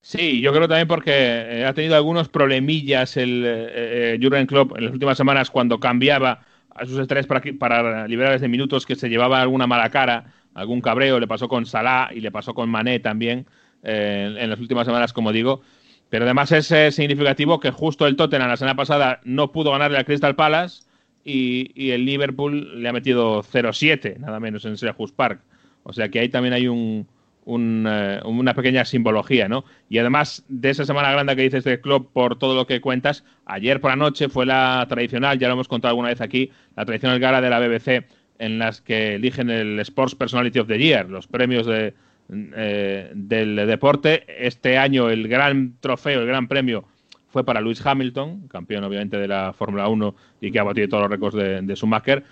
[0.00, 4.76] Sí, yo creo también porque eh, ha tenido algunos problemillas el eh, eh, Jurgen Klopp
[4.76, 6.46] en las últimas semanas cuando cambiaba
[6.78, 11.20] a sus estrellas para, para de minutos que se llevaba alguna mala cara, algún cabreo,
[11.20, 13.46] le pasó con Salah y le pasó con Mané también
[13.82, 15.62] eh, en las últimas semanas, como digo.
[16.10, 19.98] Pero además es eh, significativo que justo el Tottenham la semana pasada no pudo ganarle
[19.98, 20.84] al Crystal Palace
[21.24, 25.40] y, y el Liverpool le ha metido 0-7, nada menos, en Selhurst Park.
[25.82, 27.06] O sea que ahí también hay un,
[27.48, 29.64] un, eh, una pequeña simbología, ¿no?
[29.88, 33.24] Y además de esa semana grande que dices del club por todo lo que cuentas,
[33.46, 36.84] ayer por la noche fue la tradicional, ya lo hemos contado alguna vez aquí, la
[36.84, 38.06] tradicional gala de la BBC
[38.38, 44.24] en las que eligen el Sports Personality of the Year, los premios eh, del deporte.
[44.46, 46.84] Este año el gran trofeo, el gran premio
[47.28, 51.04] fue para Lewis Hamilton, campeón obviamente de la Fórmula 1 y que ha batido todos
[51.04, 52.24] los récords de, de Schumacher,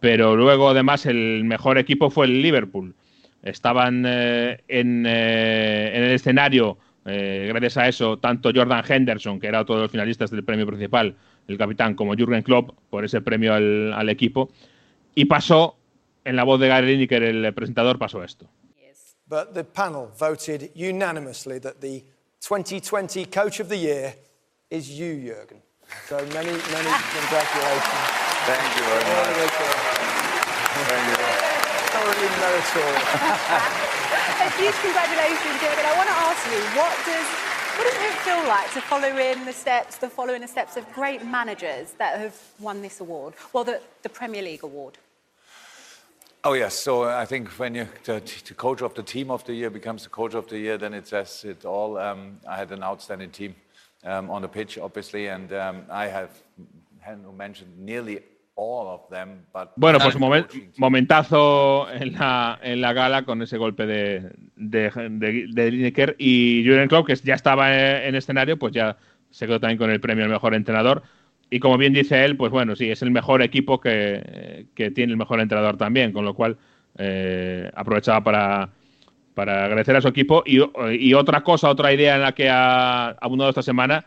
[0.00, 2.94] pero luego además el mejor equipo fue el Liverpool.
[3.44, 9.48] Estaban eh, en, eh, en el escenario, eh, gracias a eso, tanto Jordan Henderson, que
[9.48, 11.14] era otro de los finalistas del premio principal,
[11.46, 14.50] el capitán, como Jürgen Klopp, por ese premio al, al equipo.
[15.14, 15.76] Y pasó,
[16.24, 18.48] en la voz de Gary Lineker, el presentador, pasó esto.
[19.26, 22.04] But the panel voted unanimously that the
[22.40, 24.14] 2020 Coach of the Year
[24.70, 25.62] is you, Jurgen.
[26.08, 28.24] So many, many congratulations.
[28.46, 29.50] Thank you very much.
[30.88, 31.53] Thank you.
[32.04, 33.02] Thoroughly meritorious.
[34.44, 35.86] A huge congratulations, Jürgen.
[35.86, 37.26] I want to ask you, what does
[37.78, 40.84] what does it feel like to follow in the steps, the following the steps of
[40.92, 44.98] great managers that have won this award, well, the, the Premier League award?
[46.44, 49.54] Oh yes, so I think when you the, the coach of the team of the
[49.54, 51.96] year becomes the coach of the year, then it says it all.
[51.96, 53.54] Um, I had an outstanding team
[54.04, 56.30] um, on the pitch, obviously, and um, I have
[57.00, 58.20] Henry mentioned nearly
[59.76, 63.84] Bueno, pues the momen- coaching team- momentazo en la, en la gala con ese golpe
[63.86, 68.72] de, de, de, de Lineker y Jurgen Klopp, que ya estaba en, en escenario, pues
[68.72, 68.96] ya
[69.30, 71.02] se quedó también con el premio al mejor entrenador.
[71.50, 75.12] Y como bien dice él, pues bueno, sí, es el mejor equipo que, que tiene
[75.12, 76.56] el mejor entrenador también, con lo cual
[76.96, 78.70] eh, aprovechaba para,
[79.34, 80.42] para agradecer a su equipo.
[80.46, 80.60] Y,
[80.98, 84.04] y otra cosa, otra idea en la que ha abundado esta semana,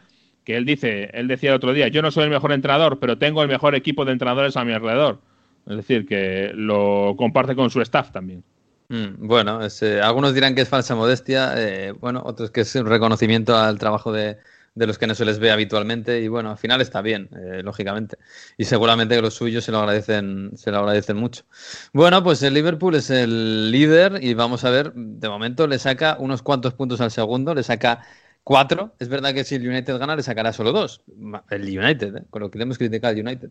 [0.48, 3.18] que él dice, él decía el otro día, yo no soy el mejor entrenador, pero
[3.18, 5.20] tengo el mejor equipo de entrenadores a mi alrededor.
[5.68, 8.46] Es decir, que lo comparte con su staff también.
[8.88, 12.74] Mm, bueno, es, eh, algunos dirán que es falsa modestia, eh, bueno, otros que es
[12.76, 14.38] un reconocimiento al trabajo de,
[14.74, 17.62] de los que no se les ve habitualmente y bueno, al final está bien, eh,
[17.62, 18.18] lógicamente.
[18.58, 21.44] Y seguramente que los suyos se lo agradecen, se lo agradecen mucho.
[21.92, 26.16] Bueno, pues el Liverpool es el líder y vamos a ver, de momento le saca
[26.20, 28.06] unos cuantos puntos al segundo, le saca
[28.48, 28.96] cuatro.
[28.98, 31.02] Es verdad que si el United gana le sacará solo dos.
[31.50, 32.24] El United, ¿eh?
[32.30, 33.50] con lo que le hemos criticado al United.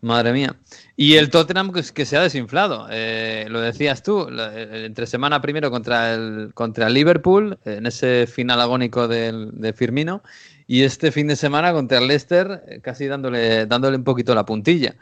[0.00, 0.56] Madre mía.
[0.96, 2.88] Y el Tottenham que, que se ha desinflado.
[2.90, 9.06] Eh, lo decías tú, entre semana primero contra el, contra Liverpool, en ese final agónico
[9.06, 10.24] del, de Firmino,
[10.66, 14.44] y este fin de semana contra el Leicester, eh, casi dándole, dándole un poquito la
[14.44, 14.96] puntilla.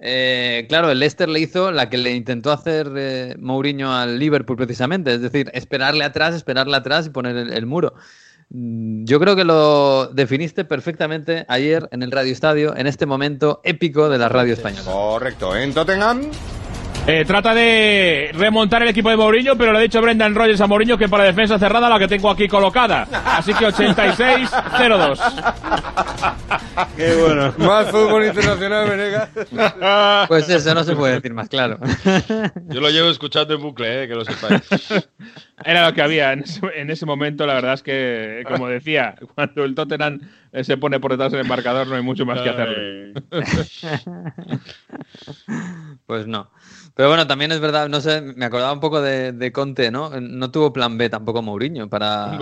[0.00, 4.56] Eh, claro, el Leicester le hizo la que le intentó hacer eh, Mourinho al Liverpool
[4.56, 7.94] precisamente, es decir, esperarle atrás, esperarle atrás y poner el muro.
[8.50, 13.60] Mm, Yo creo que lo definiste perfectamente ayer en el Radio Estadio, en este momento
[13.64, 14.90] épico de la radio española.
[14.90, 16.30] Correcto, en Tottenham.
[17.10, 20.66] Eh, trata de remontar el equipo de Mourinho, pero le ha dicho Brendan Rodgers a
[20.66, 23.08] Mourinho que para defensa cerrada la que tengo aquí colocada.
[23.24, 25.18] Así que 86-02.
[26.98, 27.54] Qué bueno.
[27.56, 29.30] Más fútbol internacional, Venegas.
[30.28, 31.78] Pues eso no se puede decir más claro.
[32.66, 34.68] Yo lo llevo escuchando en bucle, eh, que lo sepáis.
[35.64, 37.46] Era lo que había en ese, en ese momento.
[37.46, 40.20] La verdad es que, como decía, cuando el Tottenham
[40.52, 43.14] eh, se pone por detrás del embarcador no hay mucho más que hacerle.
[46.06, 46.50] Pues no.
[46.98, 50.10] Pero bueno, también es verdad, no sé, me acordaba un poco de, de Conte, ¿no?
[50.20, 52.32] No tuvo plan B tampoco Mourinho para,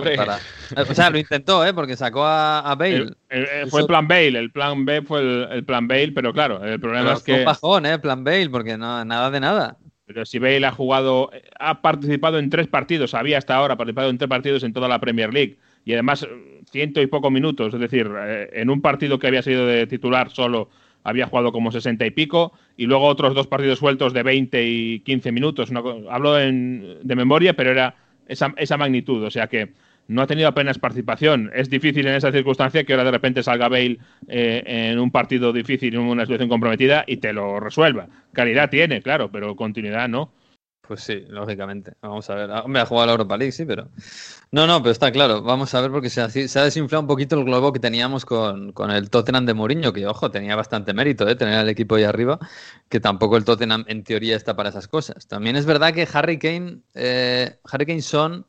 [0.75, 1.75] O sea, lo intentó, ¿eh?
[1.75, 2.95] Porque sacó a, a Bale.
[2.95, 5.19] El- el- el- fue el plan Bale, el plan B fue
[5.51, 7.99] el, plan Bale, pero claro, el problema Pero es fue un que bajón, ¿eh?
[7.99, 9.77] Plan Bale, porque no, nada de nada.
[10.07, 14.17] pero si Bale ha jugado, ha participado en tres partidos, había hasta ahora participado en
[14.17, 17.79] tres partidos en toda la Premier League y además eh, ciento y poco minutos, es
[17.79, 20.69] decir, eh, en un partido que había sido de titular solo
[21.07, 24.99] había jugado como 60 y pico y luego otros dos partidos sueltos de 20 y
[24.99, 25.71] 15 minutos.
[26.09, 27.95] hablo de memoria, pero era
[28.27, 29.69] esa, esa magnitud, o sea que
[30.09, 31.49] no ha tenido apenas participación.
[31.55, 35.53] Es difícil en esa circunstancia que ahora de repente salga Bale eh, en un partido
[35.53, 38.07] difícil, en una situación comprometida y te lo resuelva.
[38.33, 40.33] Calidad tiene, claro, pero continuidad no.
[40.87, 41.93] Pues sí, lógicamente.
[42.01, 42.49] Vamos a ver.
[42.49, 43.89] Ah, Hombre, ha jugado la Europa League, sí, pero.
[44.51, 45.41] No, no, pero está claro.
[45.41, 48.23] Vamos a ver porque se ha, se ha desinflado un poquito el globo que teníamos
[48.23, 51.35] con, con el Tottenham de Mourinho, que ojo, tenía bastante mérito, ¿eh?
[51.35, 52.39] Tener al equipo ahí arriba,
[52.87, 55.27] que tampoco el Tottenham en teoría está para esas cosas.
[55.27, 58.45] También es verdad que Harry Kane, eh, Harry Kane son.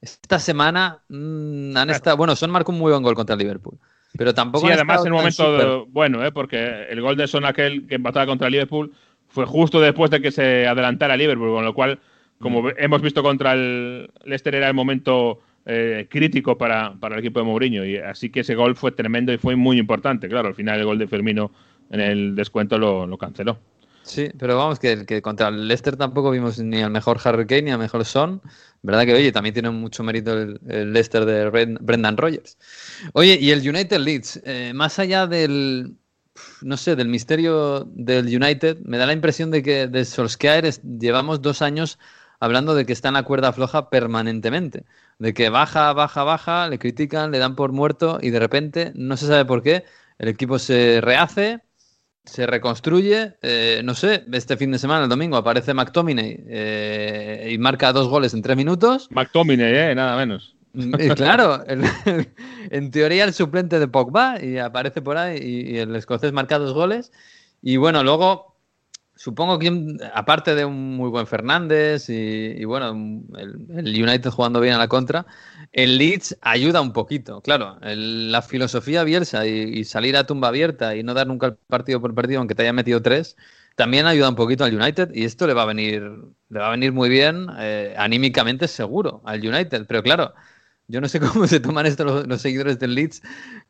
[0.00, 2.16] Esta semana mm, han estado.
[2.16, 3.78] Bueno, son marcó un muy buen gol contra el Liverpool.
[4.16, 4.66] Pero tampoco.
[4.66, 6.30] Sí, además en un momento bueno, ¿eh?
[6.30, 8.92] porque el gol de Son aquel que empataba contra el Liverpool
[9.32, 11.98] fue justo después de que se adelantara el Liverpool, con lo cual,
[12.38, 17.20] como ve- hemos visto contra el Leicester, era el momento eh, crítico para, para el
[17.20, 17.84] equipo de Mourinho.
[17.84, 20.28] Y así que ese gol fue tremendo y fue muy importante.
[20.28, 21.50] Claro, al final el gol de Firmino
[21.90, 23.58] en el descuento lo, lo canceló.
[24.04, 27.62] Sí, pero vamos, que, que contra el Leicester tampoco vimos ni al mejor Harry Kane
[27.62, 28.42] ni al mejor Son.
[28.82, 32.58] Verdad que, oye, también tiene mucho mérito el, el Leicester de Bren- Brendan Rodgers.
[33.12, 35.94] Oye, y el United Leeds, eh, más allá del,
[36.62, 41.42] no sé, del misterio del United, me da la impresión de que de Solskjaer llevamos
[41.42, 41.98] dos años
[42.40, 44.84] hablando de que está en la cuerda floja permanentemente.
[45.18, 49.16] De que baja, baja, baja, le critican, le dan por muerto y de repente, no
[49.16, 49.84] se sabe por qué,
[50.18, 51.60] el equipo se rehace,
[52.24, 53.36] se reconstruye.
[53.42, 58.08] eh, no sé, este fin de semana, el domingo, aparece McTominay eh, y marca dos
[58.08, 59.08] goles en tres minutos.
[59.10, 60.56] McTominay, eh, nada menos.
[60.74, 61.84] Y claro, el-
[62.70, 66.58] en teoría el suplente de Pogba y aparece por ahí y, y el escocés marca
[66.58, 67.12] dos goles.
[67.60, 68.56] Y bueno, luego
[69.14, 69.70] supongo que
[70.14, 72.90] aparte de un muy buen Fernández y, y bueno,
[73.38, 75.26] el, el United jugando bien a la contra,
[75.72, 77.40] el Leeds ayuda un poquito.
[77.42, 81.56] Claro, la filosofía Bielsa y, y salir a tumba abierta y no dar nunca el
[81.56, 83.36] partido por perdido aunque te haya metido tres.
[83.76, 86.02] También ayuda un poquito al United y esto le va a venir,
[86.50, 89.86] le va a venir muy bien eh, anímicamente seguro al United.
[89.86, 90.34] Pero claro,
[90.92, 93.22] yo no sé cómo se toman esto los, los seguidores del Leeds,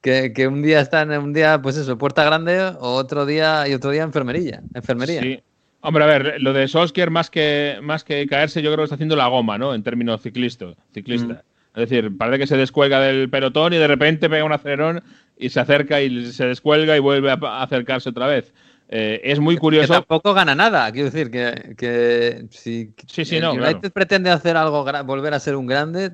[0.03, 3.75] que, que un día están, un día, pues eso, puerta grande, o otro día y
[3.75, 4.61] otro día enfermería.
[4.75, 5.23] enfermería.
[5.23, 5.41] Sí.
[5.81, 8.95] Hombre, a ver, lo de Solskjaer más que, más que caerse, yo creo que está
[8.95, 9.75] haciendo la goma, ¿no?
[9.75, 11.43] En términos ciclisto, ciclista.
[11.75, 15.03] Es decir, parece que se descuelga del pelotón y de repente pega un acelerón
[15.39, 18.53] y se acerca y se descuelga y vuelve a, acercarse otra vez.
[18.91, 19.93] Eh, es muy Que curioso.
[19.95, 23.91] tampoco gana nada, quiero decir que, que si Sí, sí, el no, United claro.
[23.91, 26.13] pretende hacer algo, volver a ser un grande,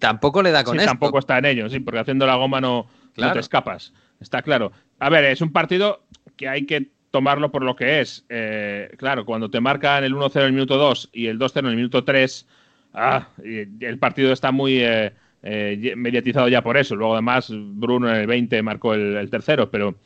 [0.00, 0.90] tampoco le da con Sí, esto.
[0.90, 3.92] tampoco está en ello, sí, porque haciendo la goma no, no te escapas.
[4.20, 4.72] Está claro.
[4.98, 6.02] A ver, es un partido
[6.36, 8.24] que hay que tomarlo por lo que es.
[8.28, 11.66] Eh, claro, cuando te marcan el 1-0 en el minuto 2 y el 2-0 en
[11.66, 12.46] el minuto 3,
[12.94, 16.96] ah, el partido está muy eh, eh, mediatizado ya por eso.
[16.96, 19.96] Luego, además, Bruno en el 20 marcó el, el tercero, pero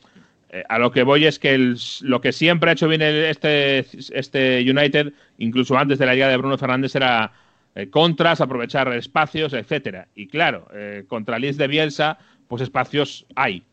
[0.69, 3.79] a lo que voy es que el- lo que siempre ha hecho bien el- este,
[4.17, 7.33] este United, incluso antes de la llegada de Bruno Fernández, era
[7.75, 10.07] eh, contras, aprovechar espacios, etcétera.
[10.15, 13.63] Y claro, eh, contra Liz de Bielsa, pues espacios hay.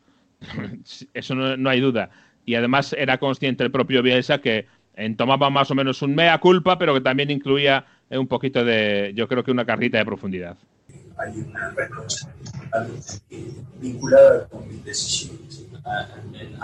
[1.13, 2.09] Eso no, no hay duda.
[2.45, 6.37] Y además era consciente el propio Bielsa que en tomaba más o menos un mea
[6.39, 10.05] culpa, pero que también incluía eh, un poquito de, yo creo que una carrita de
[10.05, 10.57] profundidad.
[11.17, 12.89] hay una responsabilidad
[13.79, 15.65] vinculada con mis decisiones.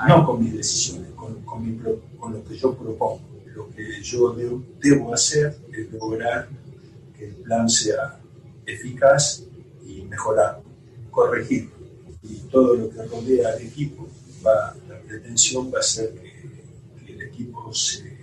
[0.07, 1.77] No con mis decisiones, con, con mi
[2.17, 3.21] con lo que yo propongo.
[3.55, 6.47] Lo que yo de- debo hacer es lograr
[7.19, 8.19] el plan sea
[8.65, 9.43] eficaz
[9.85, 10.61] y mejorar,
[11.11, 11.69] corregir.
[12.21, 14.07] Y todo lo que rodea al equipo,
[14.45, 18.19] va, la pretensión va a ser que, que el equipo se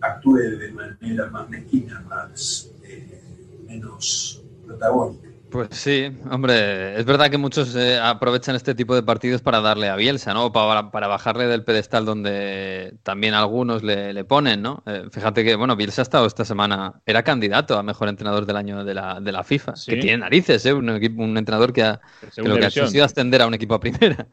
[0.00, 3.22] actúe de manera más mezquina, más, eh,
[3.66, 5.29] menos protagónica.
[5.50, 9.88] Pues sí, hombre, es verdad que muchos eh, aprovechan este tipo de partidos para darle
[9.88, 10.52] a Bielsa, ¿no?
[10.52, 14.84] Para, para bajarle del pedestal donde también algunos le, le ponen, ¿no?
[14.86, 18.56] Eh, fíjate que, bueno, Bielsa ha estado esta semana, era candidato a mejor entrenador del
[18.56, 19.90] año de la, de la FIFA, Sí.
[19.90, 20.72] que tiene narices, ¿eh?
[20.72, 22.00] Un, equipo- un entrenador que, ha,
[22.36, 22.88] que lo que ha división.
[22.88, 24.28] sido ascender a un equipo a primera.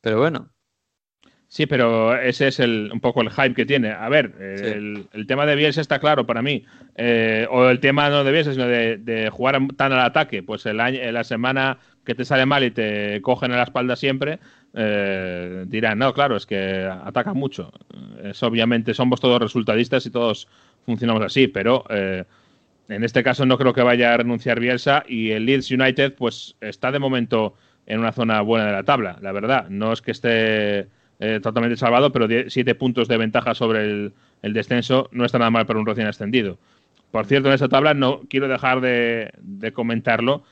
[0.00, 0.53] Pero bueno,
[1.54, 3.92] Sí, pero ese es el, un poco el hype que tiene.
[3.92, 4.64] A ver, eh, Sí.
[4.64, 6.64] el, el tema de Bielsa está claro para mí.
[6.96, 10.42] Eh, o el tema no de Bielsa, sino de, de jugar tan al ataque.
[10.42, 13.94] Pues el año, la semana que te sale mal y te cogen en la espalda
[13.94, 14.40] siempre,
[14.74, 17.70] eh, dirán, no, claro, es que ataca mucho.
[18.24, 20.48] Es obviamente, somos todos resultadistas y todos
[20.84, 22.24] funcionamos así, pero eh,
[22.88, 26.56] en este caso no creo que vaya a renunciar Bielsa y el Leeds United pues
[26.60, 27.54] está de momento
[27.86, 29.68] en una zona buena de la tabla, la verdad.
[29.68, 30.88] No es que esté
[31.24, 35.38] eh, totalmente salvado, pero die- siete puntos de ventaja sobre el, el descenso no está
[35.38, 36.58] nada mal para un recién ascendido.
[37.10, 40.42] Por cierto, en esta tabla no quiero dejar de, de comentarlo,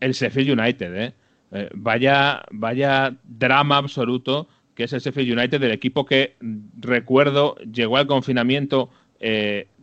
[0.00, 1.12] el Sheffield United, ¿eh?
[1.50, 6.36] Eh, vaya, vaya drama absoluto que es el Sheffield United, del equipo que
[6.78, 8.90] recuerdo llegó al confinamiento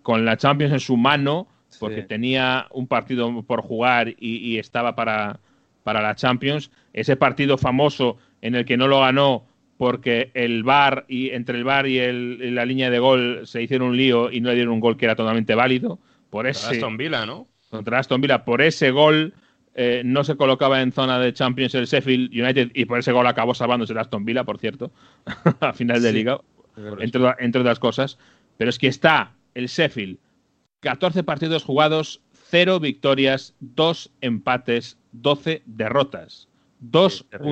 [0.04, 1.48] con la Champions en su mano,
[1.80, 2.08] porque Sí.
[2.08, 5.40] tenía un partido por jugar y, y estaba para,
[5.84, 6.72] para la Champions.
[6.94, 9.44] Ese partido famoso en el que no lo ganó
[9.78, 13.62] porque el VAR y entre el VAR y, el- y la línea de gol se
[13.62, 16.00] hicieron un lío y no le dieron un gol que era totalmente válido.
[16.30, 17.48] Por ese, Aston Villa, ¿no?
[17.70, 19.34] contra Aston Villa, por ese gol
[19.74, 23.28] eh, no se colocaba en zona de Champions el Sheffield United y por ese gol
[23.28, 24.92] acabó salvándose el Aston Villa, por cierto,
[25.60, 26.16] a final de Sí.
[26.16, 26.40] liga,
[27.00, 28.18] entre, entre otras cosas.
[28.58, 30.18] Pero es que está el Sheffield,
[30.80, 36.48] 14 partidos jugados, 0 victorias, 2 empates, 12 derrotas.
[36.80, 37.52] Dos Sí, terrible.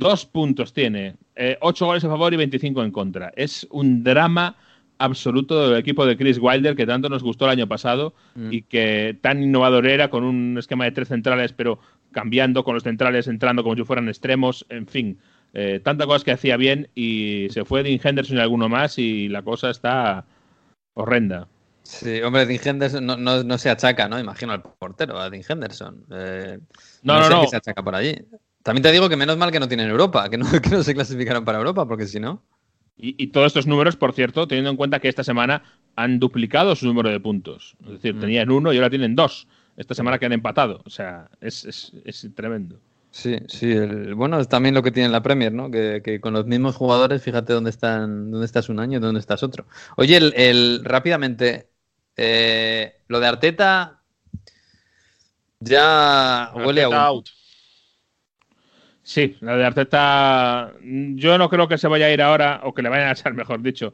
[0.00, 1.14] Dos puntos tiene.
[1.60, 3.32] 8 goles a favor y 25 en contra.
[3.36, 4.56] Es un drama
[4.98, 8.52] absoluto del equipo de Chris Wilder que tanto nos gustó el año pasado Mm.
[8.52, 11.78] y que tan innovador era con un esquema de tres centrales, pero
[12.12, 15.18] cambiando con los centrales, entrando como si fueran extremos, en fin.
[15.52, 19.28] eh, tantas cosas que hacía bien y se fue Dean Henderson y alguno más y
[19.28, 20.24] la cosa está
[20.94, 21.48] horrenda.
[21.82, 24.20] sí, hombre, Dean Henderson no, no, no se achaca, ¿no?
[24.20, 26.04] Imagino al portero, a Dean Henderson.
[26.12, 26.58] Eh,
[27.02, 27.46] No, no, sé no.
[27.48, 28.14] se achaca por allí.
[28.62, 30.94] También te digo que menos mal que no tienen Europa, que no, que no se
[30.94, 32.42] clasificaron para Europa, porque si no.
[32.96, 35.62] Y, y todos estos números, por cierto, teniendo en cuenta que esta semana
[35.96, 37.74] han duplicado su número de puntos.
[37.84, 38.20] Es decir, Mm.
[38.20, 39.48] tenían uno y ahora tienen dos.
[39.76, 40.82] Esta semana que han empatado.
[40.84, 42.78] O sea, es, es- es tremendo.
[43.10, 43.72] Sí, sí.
[43.72, 45.70] el- bueno, es también lo que tiene la Premier, ¿no?
[45.70, 49.18] Que, que con los mismos jugadores, fíjate dónde están, dónde estás un año y dónde
[49.20, 49.66] estás otro.
[49.96, 51.70] Oye, el, el- rápidamente,
[52.16, 54.02] eh, lo de Arteta
[55.60, 56.94] ya huele a un...
[56.94, 57.28] out.
[59.10, 62.80] Sí, la de Arteta, yo no creo que se vaya a ir ahora, o que
[62.80, 63.92] le vayan a echar, mejor dicho,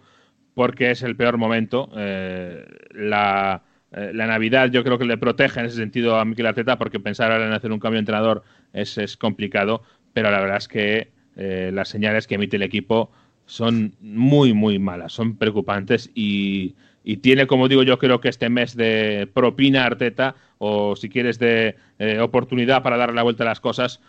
[0.52, 1.88] porque es el peor momento.
[1.96, 3.62] Eh, la,
[3.92, 7.00] eh, la Navidad yo creo que le protege en ese sentido a Mikel Arteta, porque
[7.00, 8.44] pensar ahora en hacer un cambio de entrenador
[8.74, 13.10] es, es complicado, pero la verdad es que eh, las señales que emite el equipo
[13.46, 18.50] son muy, muy malas, son preocupantes y, y tiene, como digo yo, creo que este
[18.50, 21.74] mes de propina Arteta, o si quieres de
[22.20, 24.02] oportunidad para darle la vuelta a las cosas,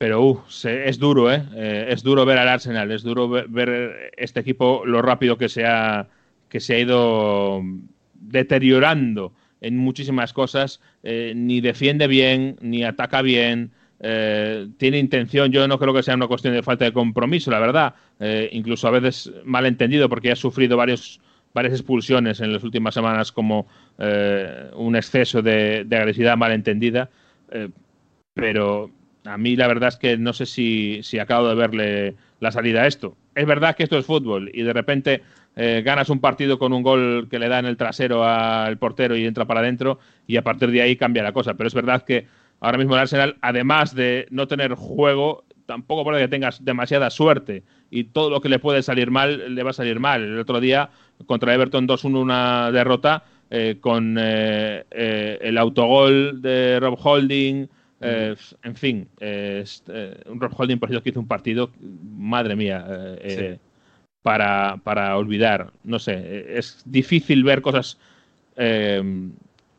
[0.00, 1.42] pero uh, se- es duro, ¿eh?
[1.54, 5.66] Eh, Es duro ver al Arsenal, es duro ver, este equipo lo rápido que se
[5.66, 6.08] ha,
[6.48, 7.62] que se ha ido
[8.14, 10.80] deteriorando en muchísimas cosas.
[11.02, 13.72] Eh, ni defiende bien, ni ataca bien.
[14.02, 17.58] eh, tiene intención, yo no creo que sea una cuestión de falta de compromiso, la
[17.60, 17.94] verdad.
[18.52, 21.20] Incluso a veces malentendido, porque ha sufrido varios,
[21.52, 23.66] varias expulsiones en las últimas semanas como
[24.76, 27.10] un exceso de, de agresividad malentendida.
[28.34, 28.90] Pero
[29.24, 32.82] a mí la verdad es que no sé si, si acabo de verle la salida
[32.82, 33.16] a esto.
[33.34, 35.22] Es verdad que esto es fútbol y de repente
[35.56, 39.16] eh, ganas un partido con un gol que le da en el trasero al portero
[39.16, 41.54] y entra para adentro y a partir de ahí cambia la cosa.
[41.54, 42.26] Pero es verdad que
[42.60, 47.62] ahora mismo el Arsenal, además de no tener juego, tampoco puede que tengas demasiada suerte
[47.90, 50.22] y todo lo que le puede salir mal, le va a salir mal.
[50.22, 50.90] El otro día
[51.26, 57.68] contra Everton 2-1 una derrota eh, con eh, eh, el autogol de Rob Holding.
[58.00, 62.56] Eh, en fin, eh, eh, un Rob Holding, por cierto, que hizo un partido, madre
[62.56, 63.58] mía, eh, eh,
[64.22, 65.72] para, para olvidar.
[65.84, 67.98] No sé, es difícil ver cosas,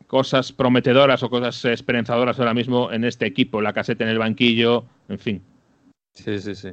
[0.08, 3.62] cosas prometedoras o cosas esperanzadoras ahora mismo en este equipo.
[3.62, 5.42] La caseta en el banquillo, en fin.
[6.14, 6.70] Sí, sí, sí.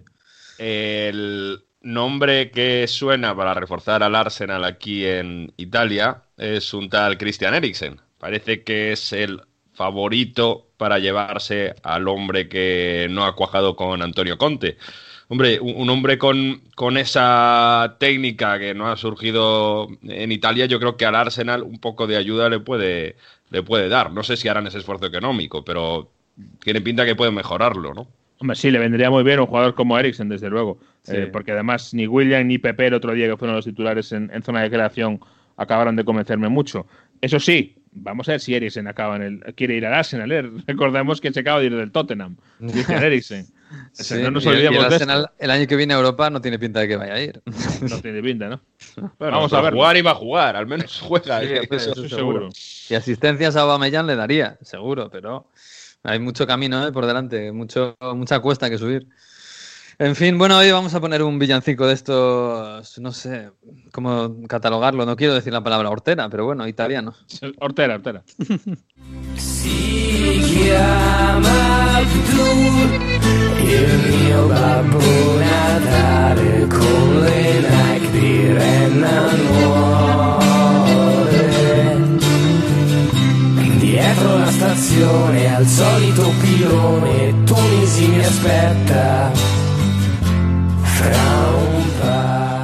[0.59, 7.55] El nombre que suena para reforzar al Arsenal aquí en Italia es un tal Christian
[7.55, 8.01] Eriksen.
[8.19, 9.41] Parece que es el
[9.79, 14.77] favorito para llevarse al hombre que no ha cuajado con Antonio Conte.
[15.29, 20.97] Hombre, un, hombre con, con esa técnica que no ha surgido en Italia, yo creo
[20.97, 23.15] que al Arsenal un poco de ayuda le puede,
[23.51, 24.11] le puede dar.
[24.11, 26.11] No sé si harán ese esfuerzo económico, pero
[26.61, 28.09] tiene pinta que puede mejorarlo, ¿no?
[28.39, 30.79] Hombre, sí, le vendría muy bien un jugador como Eriksen, desde luego.
[31.03, 31.17] Sí.
[31.17, 34.31] Eh, porque además ni William ni Pepe el otro día, que fueron los titulares en,
[34.33, 35.21] en zona de creación,
[35.57, 36.87] acabaron de convencerme mucho.
[37.21, 40.31] Eso sí, vamos a ver si Eriksen acaba en el, quiere ir al Arsenal.
[40.33, 40.43] ¿eh?
[40.67, 42.37] Recordemos que se acaba de ir del Tottenham.
[42.59, 43.47] Christian Eriksen.
[43.93, 45.05] O sea, Sí, no nos y el- y el olvidemos de esto.
[45.11, 47.43] Arsenal el año que viene a Europa no tiene pinta de que vaya a ir.
[47.83, 48.61] No tiene pinta, ¿no?
[49.19, 49.75] Bueno, Vamos a ver.
[49.75, 51.41] jugar iba a jugar, al menos juega.
[51.41, 52.49] Sí, eh, eso- eso seguro.
[52.89, 55.47] Y asistencias a Aubameyang le daría, seguro, pero
[56.03, 56.93] hay mucho camino ¿eh?
[56.93, 59.07] por delante, mucho, mucha cuesta que subir.
[60.01, 63.51] En fin, bueno, hoy vamos a poner un villancico de estos, no sé
[63.91, 67.15] cómo catalogarlo, no quiero decir la palabra hortera, pero bueno, italiano.
[67.59, 68.23] Hortera, hortera.
[69.37, 73.19] Si chiama Abdul,
[73.61, 75.01] il mio babbo
[75.41, 80.59] Natale con le di renna nuove.
[83.81, 89.58] Dietro la stazione al solito pilone, Tunisi mi aspetta.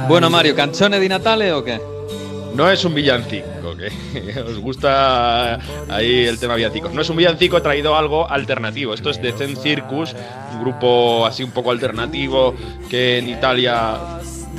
[0.07, 1.81] Bueno, Mario, ¿canzone di Natale o qué?
[2.53, 5.59] No es un villancico, que os gusta
[5.89, 6.93] ahí el tema villancicos.
[6.93, 8.93] No es un villancico, he traído algo alternativo.
[8.93, 10.15] Esto es de Zen Circus,
[10.53, 12.55] un grupo así un poco alternativo
[12.89, 13.97] que en Italia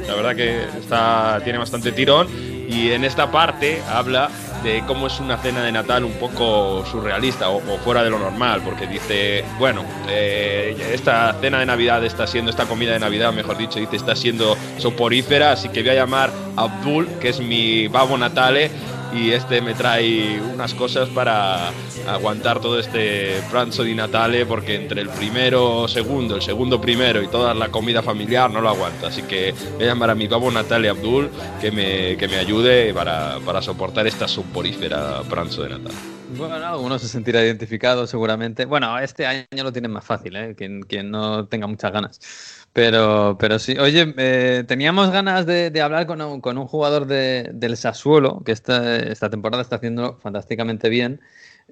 [0.07, 2.29] la verdad que está, tiene bastante tirón.
[2.69, 4.29] Y en esta parte habla
[4.63, 8.63] de cómo es una cena de Natal un poco surrealista o, fuera de lo normal,
[8.65, 13.57] porque dice, bueno, eh, esta cena de Navidad está siendo, esta comida de Navidad, mejor
[13.57, 17.89] dicho, dice, está siendo soporífera, así que voy a llamar a Abdul, que es mi
[17.89, 18.71] babo natale,
[19.15, 21.71] y este me trae unas cosas para
[22.07, 27.29] aguantar todo este pranzo di Natale, porque entre el primero, segundo, el segundo primero y
[27.29, 29.09] toda la comida familiar no lo aguanta.
[29.09, 31.31] Así que voy a llamar a mi babo Natale Abdul
[31.61, 35.93] que me, que me ayude para, para soportar esta soporífera pranzo de Natal.
[36.37, 38.65] Bueno, algunos se sentirá identificado seguramente.
[38.65, 40.55] Bueno, este año lo tienen más fácil, ¿eh?
[40.57, 42.66] quien, quien no tenga muchas ganas.
[42.77, 47.07] Pero, pero sí, oye, eh, teníamos ganas de, de hablar con un, con un jugador
[47.07, 51.21] de- del Sassuolo, que esta, esta temporada está haciendo fantásticamente bien.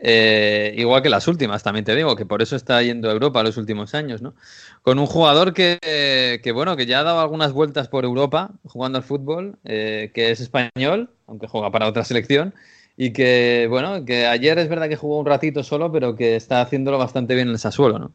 [0.01, 3.43] eh, igual que las últimas, también te digo, que por eso está yendo a Europa
[3.43, 4.35] los últimos años, ¿no?
[4.83, 8.99] Con un jugador que, que bueno, que ya ha dado algunas vueltas por Europa jugando
[8.99, 12.55] al fútbol, eh, que es español, aunque juega para otra selección,
[12.97, 16.61] y que, bueno, que ayer es verdad que jugó un ratito solo, pero que está
[16.63, 18.13] haciéndolo bastante bien en el Sassuolo, ¿no?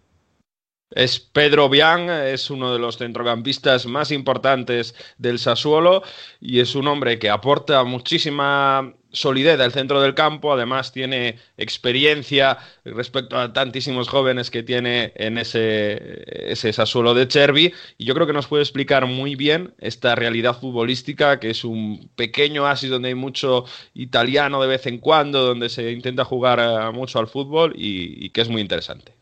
[0.92, 6.02] Es Pedro Bian, es uno de los centrocampistas más importantes del Sassuolo
[6.42, 12.58] y es un hombre que aporta muchísima solidez al centro del campo, además tiene experiencia
[12.86, 18.26] respecto a tantísimos jóvenes que tiene en ese, ese Sassuolo de Cervi y yo creo
[18.26, 23.10] que nos puede explicar muy bien esta realidad futbolística que es un pequeño oasis donde
[23.10, 27.74] hay mucho italiano de vez en cuando, donde se intenta jugar eh, mucho al fútbol
[27.76, 29.19] y que es muy interesante.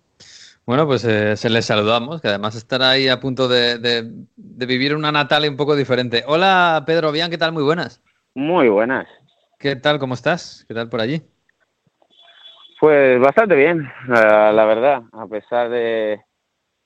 [0.68, 4.04] Bueno, pues eh, se les saludamos, que además estará ahí a punto de, de-
[4.36, 6.26] de vivir una Natalia un poco diferente.
[6.28, 7.54] Hola, Pedro Bian, ¿qué tal?
[7.54, 8.02] Muy buenas.
[8.36, 9.08] Muy buenas.
[9.58, 9.98] ¿Qué tal?
[9.98, 10.66] ¿Cómo estás?
[10.68, 11.22] ¿Qué tal por allí?
[12.82, 15.04] Pues bastante bien, la, la verdad.
[15.14, 16.20] A pesar de,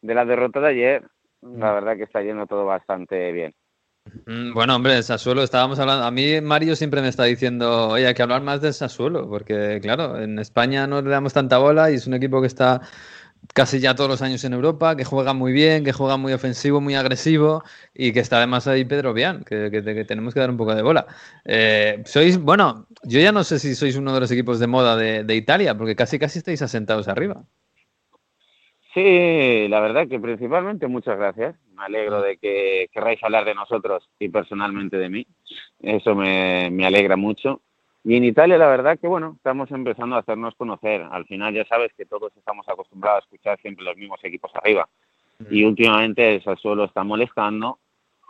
[0.02, 1.04] de la derrota de ayer,
[1.42, 3.54] la verdad que está yendo todo bastante bien.
[4.28, 6.06] Mm, Bueno, hombre, Sassuolo, estábamos hablando.
[6.06, 9.80] A mí Mario siempre me está diciendo, oye, hay que hablar más del Sassuolo, porque
[9.82, 12.82] claro, en España no le damos tanta bola y es un equipo que está
[13.54, 16.82] casi ya todos los años en Europa, que juega muy bien, que juega muy ofensivo,
[16.82, 17.64] muy agresivo
[17.94, 19.70] y que está además ahí Pedro Bian, que,
[20.08, 21.08] tenemos que dar un poco de bola.
[21.46, 24.96] Eh, sois, bueno, yo ya no sé si sois uno de los equipos de moda
[24.96, 27.44] de, Italia, porque casi casi estáis asentados arriba.
[28.94, 31.56] Sí, la verdad que principalmente muchas gracias.
[31.76, 35.28] Me alegro de que querráis hablar de nosotros y personalmente de mí.
[35.80, 37.62] Eso me alegra mucho.
[38.04, 41.02] Y en Italia, la verdad que, bueno, estamos empezando a hacernos conocer.
[41.12, 44.90] Al final ya sabes que todos estamos acostumbrados a escuchar siempre los mismos equipos arriba.
[45.50, 47.80] Y últimamente el Sassuolo está molestando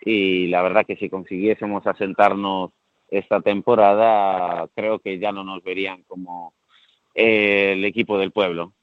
[0.03, 2.72] y la verdad que si consiguiésemos asentarnos
[3.09, 6.53] esta temporada, creo que ya no nos verían como
[7.13, 8.74] eh, el equipo del pueblo.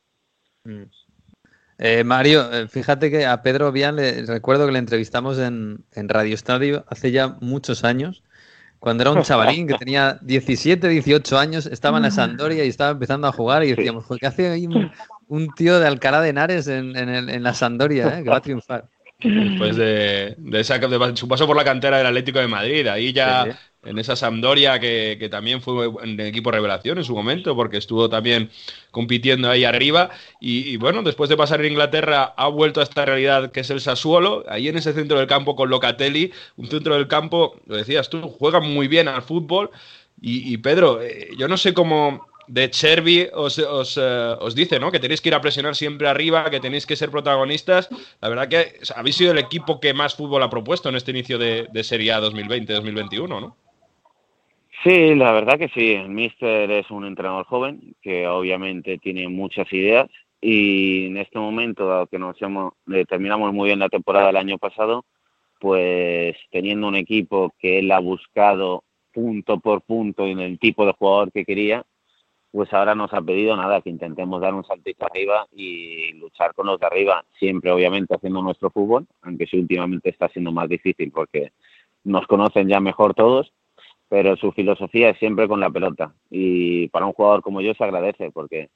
[1.79, 6.09] Eh, Mario, eh, fíjate que a Pedro Bian le recuerdo que le entrevistamos en, en
[6.09, 8.23] Radio Estadio hace ya muchos años,
[8.79, 12.91] cuando era un chavalín que tenía 17, 18 años, estaba en la Sampdoria y estaba
[12.91, 14.91] empezando a jugar y decíamos, "Joder, ¿qué hace ahí un,
[15.29, 18.37] un tío de Alcalá de Henares en, en el- en la Sampdoria, eh, que va
[18.37, 18.85] a triunfar?
[19.21, 23.13] Después de, de esa, de su paso por la cantera del Atlético de Madrid, ahí
[23.13, 23.59] ya Sí, sí.
[23.89, 27.79] En esa Sampdoria que, que también fue en el equipo revelación en su momento, porque
[27.79, 28.51] estuvo también
[28.91, 30.11] compitiendo ahí arriba.
[30.41, 33.81] Y, bueno, después de pasar en Inglaterra, ha vuelto a esta realidad que es el
[33.81, 38.11] Sassuolo, ahí en ese centro del campo con Locatelli, un centro del campo, lo decías
[38.11, 39.71] tú, juega muy bien al fútbol.
[40.21, 44.91] Y, Pedro, eh, yo no sé cómo de Chervi os, os, eh, os dice, ¿no?
[44.91, 47.89] Que tenéis que ir a presionar siempre arriba, que tenéis que ser protagonistas.
[48.21, 51.39] La verdad que habéis sido el equipo que más fútbol ha propuesto en este inicio
[51.39, 53.57] de, de Serie A 2020-2021, ¿no?
[54.85, 55.97] Sí, la verdad que sí.
[56.09, 60.09] Mister es un entrenador joven que obviamente tiene muchas ideas
[60.41, 64.37] y en este momento, dado que nos hemos, eh, terminamos muy bien la temporada del
[64.37, 65.05] año pasado,
[65.59, 70.93] pues teniendo un equipo que él ha buscado punto por punto en el tipo de
[70.93, 71.85] jugador que quería,
[72.53, 76.67] pues ahora nos ha pedido nada, que intentemos dar un saltito arriba y luchar con
[76.67, 81.11] los de arriba, siempre obviamente haciendo nuestro fútbol, aunque sí últimamente está siendo más difícil
[81.11, 81.53] porque
[82.05, 83.53] nos conocen ya mejor todos,
[84.09, 86.13] pero su filosofía es siempre con la pelota.
[86.31, 88.71] Y para un jugador como yo se agradece, porque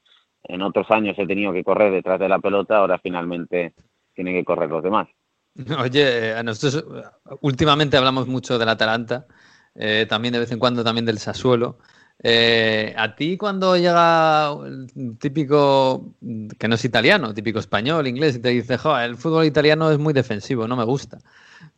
[0.45, 3.73] en otros años he tenido que correr detrás de la pelota, ahora finalmente
[4.15, 5.09] tienen que correr los demás.
[5.81, 9.27] Oye, eh, a nosotros eh, últimamente hablamos mucho del Atalanta,
[9.75, 11.79] eh, también de vez en cuando también del Sassuolo.
[12.25, 16.15] Eh, a ti cuando llega el típico,
[16.59, 19.99] que no es italiano, típico español, inglés, y te dice, "Jo, el fútbol italiano es
[19.99, 21.19] muy defensivo, no me gusta.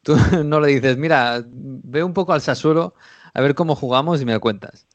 [0.03, 2.95] Tú no le dices, mira, ve un poco al Sassuolo
[3.35, 4.87] a ver cómo jugamos y me cuentas.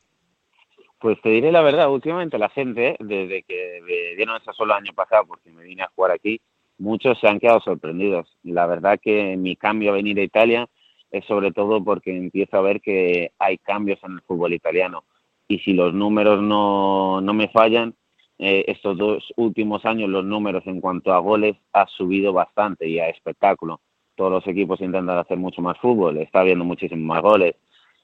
[1.00, 4.86] Pues te diré la verdad, últimamente la gente, desde que me dieron esa sola el
[4.86, 6.42] año pasado, porque me vine a jugar aquí,
[6.78, 8.28] muchos se han quedado sorprendidos.
[8.44, 10.68] La verdad que mi cambio a venir a Italia
[11.12, 15.04] es sobre todo porque empiezo a ver que hay cambios en el fútbol italiano.
[15.48, 17.96] Y si los números no, no me fallan,
[18.38, 23.00] eh, estos dos últimos años los números en cuanto a goles ha subido bastante y
[23.00, 23.82] a espectáculo.
[24.16, 27.56] Todos los equipos intentan hacer mucho más fútbol, está habiendo muchísimos más goles.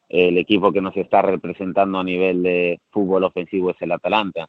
[0.07, 4.47] El equipo que nos está representando a nivel de fútbol ofensivo es el Atalanta.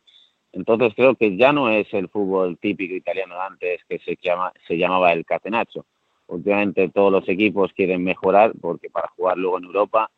[0.52, 4.52] Entonces creo que ya no es el fútbol típico italiano de antes que se, llama,
[4.66, 5.84] se llamaba el catenaccio.
[6.28, 10.10] Últimamente todos los equipos quieren mejorar porque para jugar luego en Europa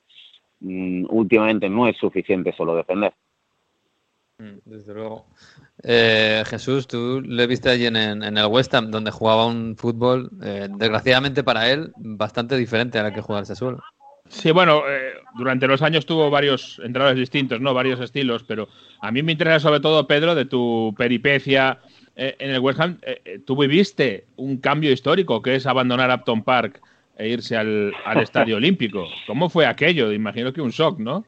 [0.60, 3.12] mm, últimamente no es suficiente solo defender.
[4.38, 5.26] Desde luego.
[5.82, 10.30] Eh, Jesús, tú le viste allí en, en el West Ham, donde jugaba un fútbol,
[10.44, 13.82] eh, desgraciadamente para él, bastante diferente a la que juega el Sassuolo.
[14.28, 17.74] Sí, bueno, eh, durante los años tuvo varios entrenadores distintos, ¿no?
[17.74, 18.68] Varios estilos, pero
[19.00, 21.78] a mí me interesa sobre todo, Pedro, de tu peripecia
[22.20, 22.98] eh, en el West Ham.
[23.02, 26.82] Eh, eh, tú viviste un cambio histórico, que es abandonar Upton Park
[27.16, 29.06] e irse al, al Estadio Olímpico.
[29.26, 30.12] ¿Cómo fue aquello?
[30.12, 31.24] Imagino que un shock, ¿no?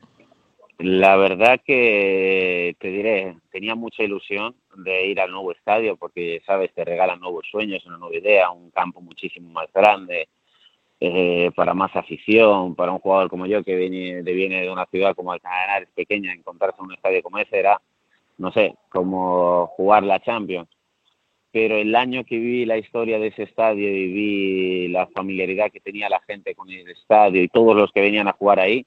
[0.78, 6.72] La verdad que te diré, tenía mucha ilusión de ir al nuevo estadio porque, sabes,
[6.74, 10.26] te regalan nuevos sueños, una nueva idea, un campo muchísimo más grande,
[11.02, 14.84] eh, para más afición, para un jugador como yo que viene de, viene de una
[14.84, 17.80] ciudad como Alcalá es pequeña, encontrarse en un estadio como ese era,
[18.36, 20.68] no sé, como jugar la Champions.
[21.52, 25.80] Pero el año que vi la historia de ese estadio y vi la familiaridad que
[25.80, 28.84] tenía la gente con el estadio y todos los que venían a jugar ahí,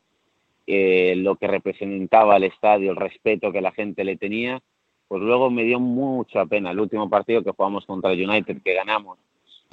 [0.67, 4.61] eh, lo que representaba el estadio, el respeto que la gente le tenía,
[5.07, 8.73] pues luego me dio mucha pena el último partido que jugamos contra el United, que
[8.75, 9.17] ganamos,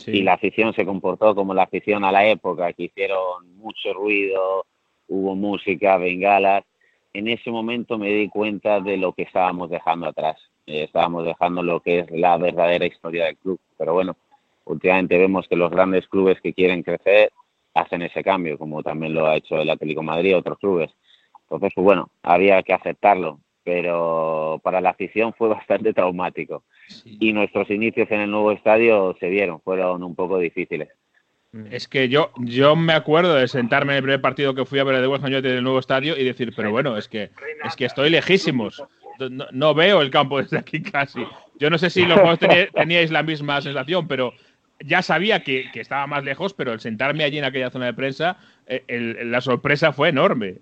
[0.06, 4.66] y la afición se comportó como la afición a la época, que hicieron mucho ruido,
[5.08, 6.64] hubo música, bengalas.
[7.12, 10.38] En ese momento me di cuenta de lo que estábamos dejando atrás.
[10.66, 13.58] Eh, estábamos dejando lo que es la verdadera historia del club.
[13.76, 14.16] Pero bueno,
[14.64, 17.32] últimamente vemos que los grandes clubes que quieren crecer
[17.74, 20.90] hacen ese cambio, como también lo ha hecho el Atlético Madrid y otros clubes.
[21.42, 26.64] Entonces, pues bueno, había que aceptarlo, pero para la afición fue bastante traumático.
[27.04, 30.88] Y nuestros inicios en el nuevo estadio se vieron, fueron un poco difíciles.
[31.70, 34.84] Es que yo, yo me acuerdo de sentarme en el primer partido que fui a
[34.84, 37.08] ver el de West Ham United en el nuevo estadio y decir, pero bueno, es
[37.08, 37.30] que,
[37.64, 38.82] es que estoy lejísimos.
[39.18, 41.20] No, no veo el campo desde aquí casi.
[41.58, 44.32] Yo no sé si los teni- teníais la misma sensación, pero
[44.78, 47.94] ya sabía que, que estaba más lejos, pero el sentarme allí en aquella zona de
[47.94, 50.54] prensa, eh, el- la sorpresa fue enorme.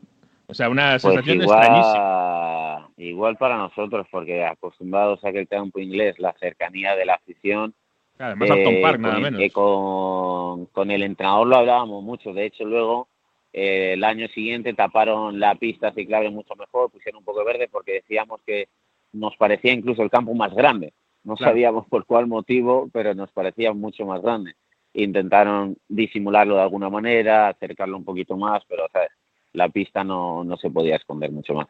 [0.48, 2.88] O sea, una Pues sensación extrañísima.
[2.96, 7.14] igual, igual para nosotros, porque acostumbrados a que el campo inglés, la cercanía de la
[7.14, 7.74] afición,
[8.18, 9.38] Además, Upton Park, nada con, menos.
[9.40, 12.32] que con, con el entrenador lo hablábamos mucho.
[12.32, 13.08] De hecho, luego
[13.52, 17.68] eh, el año siguiente taparon la pista ciclable mucho mejor, pusieron un poco de verde
[17.70, 18.68] porque decíamos que
[19.12, 20.92] nos parecía incluso el campo más grande.
[21.24, 21.52] No Claro.
[21.52, 24.54] sabíamos por cuál motivo, pero nos parecía mucho más grande.
[24.94, 29.10] Intentaron disimularlo de alguna manera, acercarlo un poquito más, pero ¿sabes?
[29.52, 31.66] La pista no, no se podía esconder mucho más.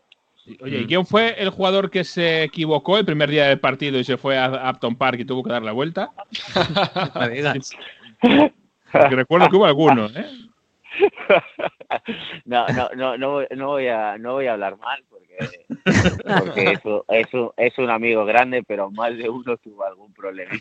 [0.62, 4.04] Oye, ¿y quién fue el jugador que se equivocó el primer día del partido y
[4.04, 6.10] se fue a Upton Park y tuvo que dar la vuelta?
[8.90, 10.26] Porque recuerdo que hubo alguno, ¿eh?
[12.44, 15.64] No, no, no, no, voy- no voy a, no voy a hablar mal porque,
[16.38, 20.60] porque eso, eso es un amigo grande, pero más de uno tuvo algún problemita.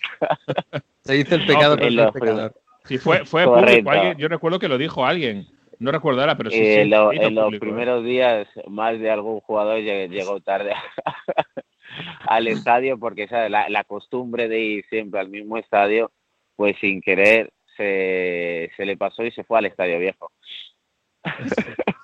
[1.03, 2.53] Se dice el pecado los ser pecador.
[2.83, 3.69] Sí, fue, fue Correcto.
[3.85, 3.89] público.
[3.91, 5.47] alguien- yo recuerdo que lo dijo alguien.
[5.79, 7.69] No recuerdo ahora, pero sí, Eh, sí, lo- en los público, ¿eh?
[7.69, 10.73] primeros días, más de algún jugador lle- llegó tarde
[12.27, 13.51] al estadio porque ¿sabes?
[13.51, 16.11] La, la costumbre de ir siempre al mismo estadio,
[16.55, 20.31] pues sin querer se, se le pasó y se fue al estadio viejo.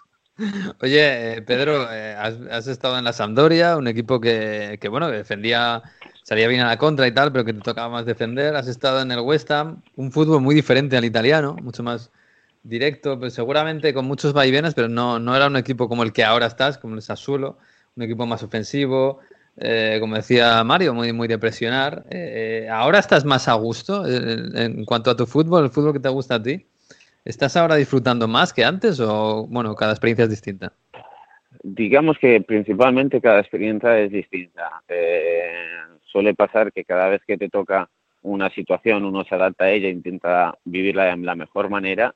[0.82, 5.10] Oye, eh, Pedro, eh, has, has estado en la Sampdoria, un equipo que, que, bueno,
[5.10, 5.82] defendía,
[6.24, 8.56] salía bien a la contra y tal, pero que te tocaba más defender.
[8.56, 12.12] Has estado en el West Ham, un fútbol muy diferente al italiano, mucho más
[12.64, 16.24] directo, pues seguramente con muchos vaivenes, pero no, no era un equipo como el que
[16.24, 17.57] ahora estás, como el Sassuolo,
[17.95, 19.20] un equipo más ofensivo,
[19.57, 21.36] eh, como decía Mario, muy, muy de.
[21.36, 25.93] Eh, eh, ¿Ahora estás más a gusto eh, en cuanto a tu fútbol, el fútbol
[25.93, 26.66] que te gusta a ti?
[27.26, 30.74] ¿Estás ahora disfrutando más que antes o, bueno, cada experiencia es distinta?
[31.61, 34.82] Digamos que principalmente cada experiencia es distinta.
[34.88, 35.53] Eh,
[36.03, 37.89] suele pasar que cada vez que te toca
[38.24, 42.14] una situación uno se adapta a ella e intenta vivirla de la mejor manera,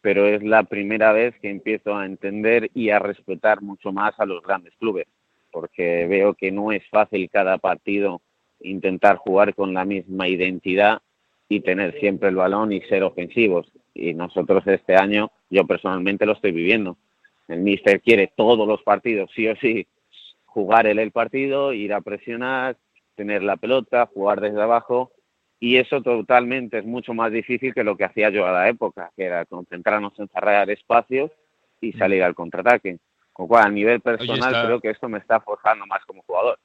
[0.00, 4.26] pero es la primera vez que empiezo a entender y a respetar mucho más a
[4.26, 5.06] los grandes clubes,
[5.50, 8.20] porque veo que no es fácil cada partido
[8.60, 11.00] intentar jugar con la misma identidad
[11.48, 13.70] y tener siempre el balón y ser ofensivos.
[13.94, 16.96] Y nosotros este año, yo personalmente lo estoy viviendo.
[17.48, 19.86] El míster quiere todos los partidos, sí o sí,
[20.44, 22.76] jugar el partido, ir a presionar,
[23.14, 25.10] tener la pelota, jugar desde abajo.
[25.60, 29.10] Y eso totalmente es mucho más difícil que lo que hacía yo a la época,
[29.16, 31.32] que era concentrarnos en cerrar espacios
[31.80, 32.98] y salir al contraataque.
[33.32, 36.22] Con lo cual, a nivel personal, está- creo que esto me está forjando más como
[36.22, 36.58] jugador.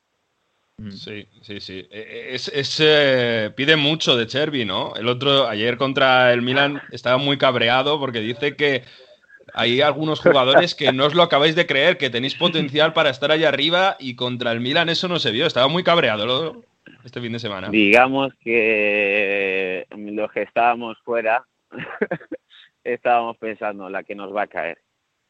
[0.90, 1.88] Sí, sí, sí.
[1.92, 4.94] Eh, Es, es, eh, pide mucho de Chervi, ¿no?
[4.96, 8.84] El otro, ayer contra el Milan, estaba muy cabreado porque dice que
[9.54, 13.32] hay algunos jugadores que no os lo acabáis de creer, que tenéis potencial para estar
[13.32, 15.46] allá arriba y contra el Milan eso no se vio.
[15.46, 16.64] Estaba muy cabreado ¿no?
[17.04, 17.70] Este fin de semana.
[17.70, 21.46] Digamos que los que estábamos fuera
[22.84, 24.80] estábamos pensando la que nos va a caer.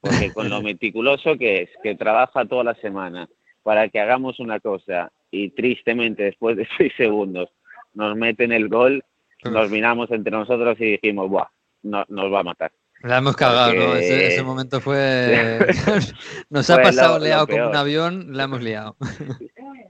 [0.02, 3.28] Porque con lo meticuloso que es, que trabaja toda la semana
[3.64, 7.50] para que hagamos una cosa y tristemente después de seis segundos
[7.94, 9.04] nos meten el gol,
[9.44, 11.48] nos miramos entre nosotros y dijimos, ¡buah!
[11.84, 12.72] no- nos va a matar.
[13.02, 13.96] La hemos cagado, ¿no?
[13.98, 15.60] Ese, ese momento fue.
[16.50, 18.96] Nos ha Fue pasado lo- lo liado como un avión, la hemos liado.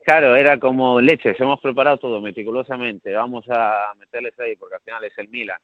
[0.05, 5.03] Claro, era como leches, hemos preparado todo meticulosamente, vamos a meterles ahí porque al final
[5.05, 5.59] es el Milan.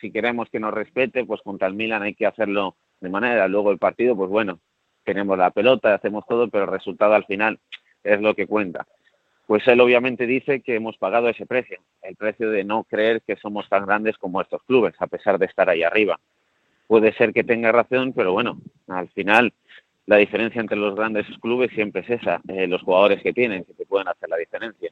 [0.00, 3.46] Si queremos que nos respete, pues contra el Milan hay que hacerlo de manera.
[3.48, 4.58] Luego el partido, pues bueno,
[5.04, 7.58] tenemos la pelota, hacemos todo, pero el resultado al final
[8.02, 8.86] es lo que cuenta.
[9.46, 13.36] Pues él obviamente dice que hemos pagado ese precio, el precio de no creer que
[13.36, 16.18] somos tan grandes como estos clubes, a pesar de estar ahí arriba.
[16.86, 18.58] Puede ser que tenga razón, pero bueno,
[18.88, 19.52] al final
[20.06, 23.74] la diferencia entre los grandes clubes siempre es esa, eh, los jugadores que tienen, que
[23.74, 24.90] te pueden hacer la diferencia.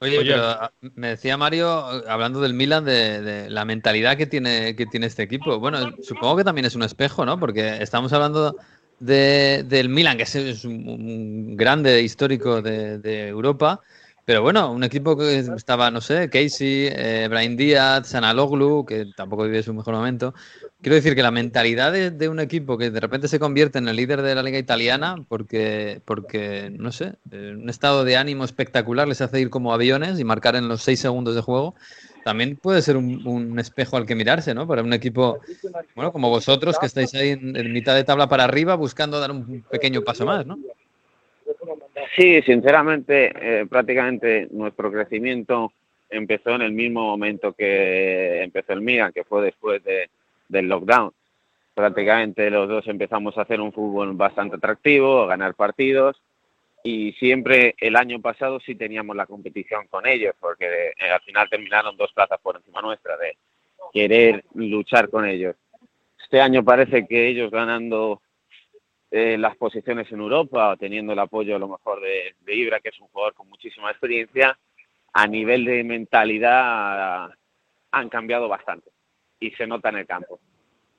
[0.00, 0.30] Oye, Oye.
[0.32, 1.68] pero ah, me decía Mario,
[2.08, 5.58] hablando del Milan, de, de la mentalidad que tiene, que tiene este equipo.
[5.58, 7.38] Bueno, supongo que también es un espejo, ¿no?
[7.38, 8.56] Porque estamos hablando
[8.98, 13.80] de, del Milan, que es, es un, un grande histórico de, de Europa,
[14.24, 19.44] pero bueno, un equipo que estaba, no sé, Casey, eh, Brian Díaz, Sanaloglu, que tampoco
[19.44, 20.34] vive su mejor momento.
[20.82, 23.96] Quiero decir que la mentalidad de, un equipo que de repente se convierte en el
[23.96, 29.06] líder de la liga italiana, porque, porque no sé, eh, un estado de ánimo espectacular
[29.06, 31.74] les hace ir como aviones y marcar en los seis segundos de juego,
[32.24, 34.66] también puede ser un, espejo al que mirarse, ¿no?
[34.66, 35.40] Para un equipo,
[35.94, 39.30] bueno, como vosotros, que estáis ahí en, en mitad de tabla para arriba buscando dar
[39.30, 40.58] un pequeño paso más, ¿no?
[42.16, 45.72] Sí, sinceramente, eh, prácticamente nuestro crecimiento
[46.08, 50.08] empezó en el mismo momento que empezó el Milan, que fue después de,
[50.50, 51.12] del lockdown.
[51.74, 56.20] Prácticamente los dos empezamos a hacer un fútbol bastante atractivo, a ganar partidos
[56.82, 61.48] y siempre el año pasado sí teníamos la competición con ellos, porque eh, al final
[61.48, 63.36] terminaron dos plazas por encima nuestra de
[63.92, 65.56] querer luchar con ellos.
[66.22, 68.22] Este año parece que ellos ganando
[69.10, 72.90] eh, las posiciones en Europa, teniendo el apoyo a lo mejor de, de Ibra, que
[72.90, 74.58] es un jugador con muchísima experiencia,
[75.12, 77.30] a nivel de mentalidad
[77.92, 78.90] han cambiado bastante
[79.40, 80.38] y se nota en el campo.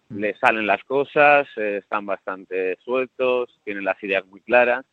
[0.10, 4.84] Les salen las cosas, eh, están bastante sueltos, tienen las ideas muy claras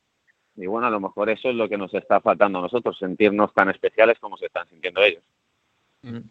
[0.58, 3.54] y bueno, a lo mejor eso es lo que nos está faltando a nosotros, sentirnos
[3.54, 5.22] tan especiales como se están sintiendo ellos.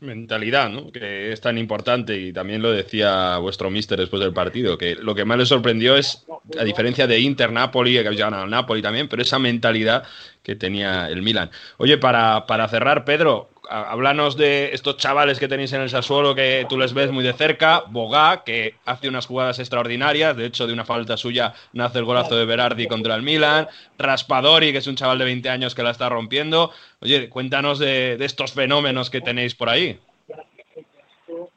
[0.01, 0.91] mentalidad, ¿no?
[0.91, 5.15] Que es tan importante y también lo decía vuestro mister después del partido, que lo
[5.15, 6.25] que más le sorprendió es,
[6.59, 10.03] a diferencia de Inter, Napoli, que habéis ganado Napoli también, pero esa mentalidad
[10.43, 11.49] que tenía el Milan.
[11.77, 16.65] Oye, para, para cerrar, Pedro, háblanos de estos chavales que tenéis en el Sassuolo que
[16.69, 20.73] tú les ves muy de cerca, Bogá, que hace unas jugadas extraordinarias, de hecho de
[20.73, 24.95] una falta suya nace el golazo de Berardi contra el Milan, Raspadori, que es un
[24.95, 26.71] chaval de 20 años que la está rompiendo.
[27.01, 29.99] Oye, cuéntanos de, estos fenómenos que tenéis por ahí.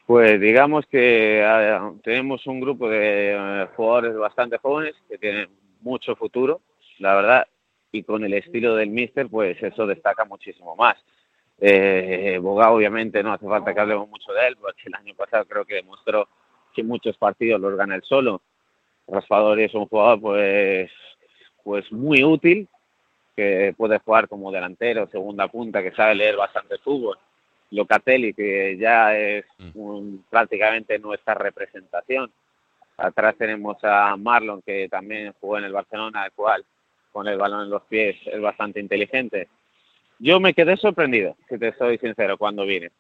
[0.07, 1.45] Pues digamos que
[2.03, 5.49] tenemos un grupo de eh, jugadores bastante jóvenes que tienen
[5.83, 6.61] mucho futuro,
[6.99, 7.47] la verdad,
[7.93, 10.97] y con el estilo del míster, pues eso destaca muchísimo más.
[11.61, 15.45] Eh, Boga, obviamente, no hace falta que hablemos mucho de él, porque el año pasado
[15.45, 16.29] creo que demostró
[16.75, 18.41] que muchos partidos los gana él solo.
[19.09, 20.91] Raspadori es un jugador, pues,
[21.65, 22.69] pues muy útil,
[23.37, 27.19] que puede jugar como delantero, segunda punta, que sabe leer bastante fútbol.
[27.73, 29.45] Locatelli, que ya es
[29.75, 32.31] un- prácticamente nuestra representación.
[32.97, 36.65] Atrás tenemos a Marlon, que también jugó en el Barcelona, el cual
[37.13, 39.49] con el balón en los pies es bastante inteligente.
[40.21, 42.91] Yo me quedé sorprendido, si te soy sincero, cuando vine,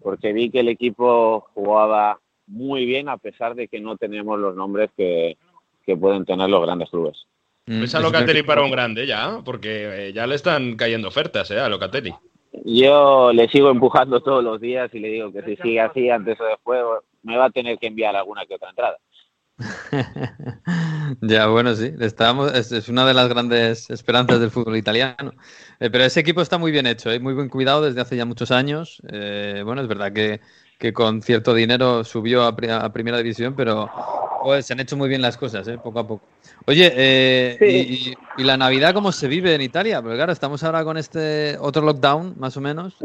[0.00, 4.54] porque vi que el equipo jugaba muy bien a pesar de que no teníamos los
[4.54, 5.38] nombres que,
[5.86, 7.26] que pueden tener los grandes clubes.
[7.66, 9.40] ¿Ves a Locatelli para un grande ya?
[9.42, 11.58] Porque eh, ya le están cayendo ofertas ¿eh?
[11.58, 12.12] a Locatelli.
[12.64, 16.38] Yo le sigo empujando todos los días y le digo que si sigue así antes
[16.40, 16.82] o después
[17.22, 18.98] me va a tener que enviar alguna que otra entrada.
[21.20, 25.32] Ya, bueno, sí, estábamos, es, es una de las grandes esperanzas del fútbol italiano.
[25.80, 27.20] Eh, pero ese equipo está muy bien hecho, ¿eh?
[27.20, 29.00] muy buen cuidado desde hace ya muchos años.
[29.10, 30.40] Eh, bueno, es verdad que,
[30.78, 33.92] que con cierto dinero subió a, pri- a primera división, pero
[34.42, 35.78] pues, se han hecho muy bien las cosas, ¿eh?
[35.78, 36.28] poco a poco.
[36.66, 40.02] Oye, y, la Navidad cómo se vive en Italia?
[40.02, 43.04] Porque claro, estamos ahora con este otro lockdown, más o menos.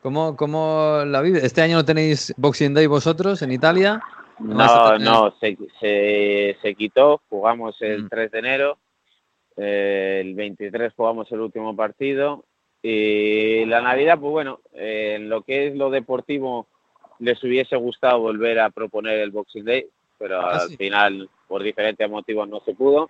[0.00, 1.44] ¿cómo, ¿Cómo la vive?
[1.44, 4.04] ¿Este año no tenéis Boxing Day vosotros en Italia?
[4.38, 8.78] ¿Vais a No, no, se, se, se quitó, jugamos el 3 de enero,
[9.56, 12.44] eh, el 23 jugamos el último partido
[12.82, 16.66] y la Navidad, pues bueno, eh, en lo que es lo deportivo
[17.18, 19.86] les hubiese gustado volver a proponer el Boxing Day,
[20.18, 20.76] pero Ah, al sí.
[20.76, 23.08] final por diferentes motivos no se pudo.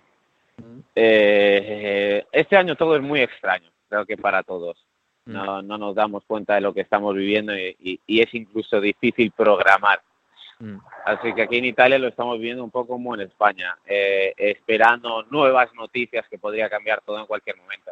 [0.95, 4.77] Eh, este año todo es muy extraño, creo que para todos.
[5.25, 8.79] No, no nos damos cuenta de lo que estamos viviendo y, y- y es incluso
[8.79, 9.99] difícil programar.
[11.05, 15.23] Así que aquí en Italia lo estamos viendo un poco como en España, eh, esperando
[15.29, 17.91] nuevas noticias que podría cambiar todo en cualquier momento.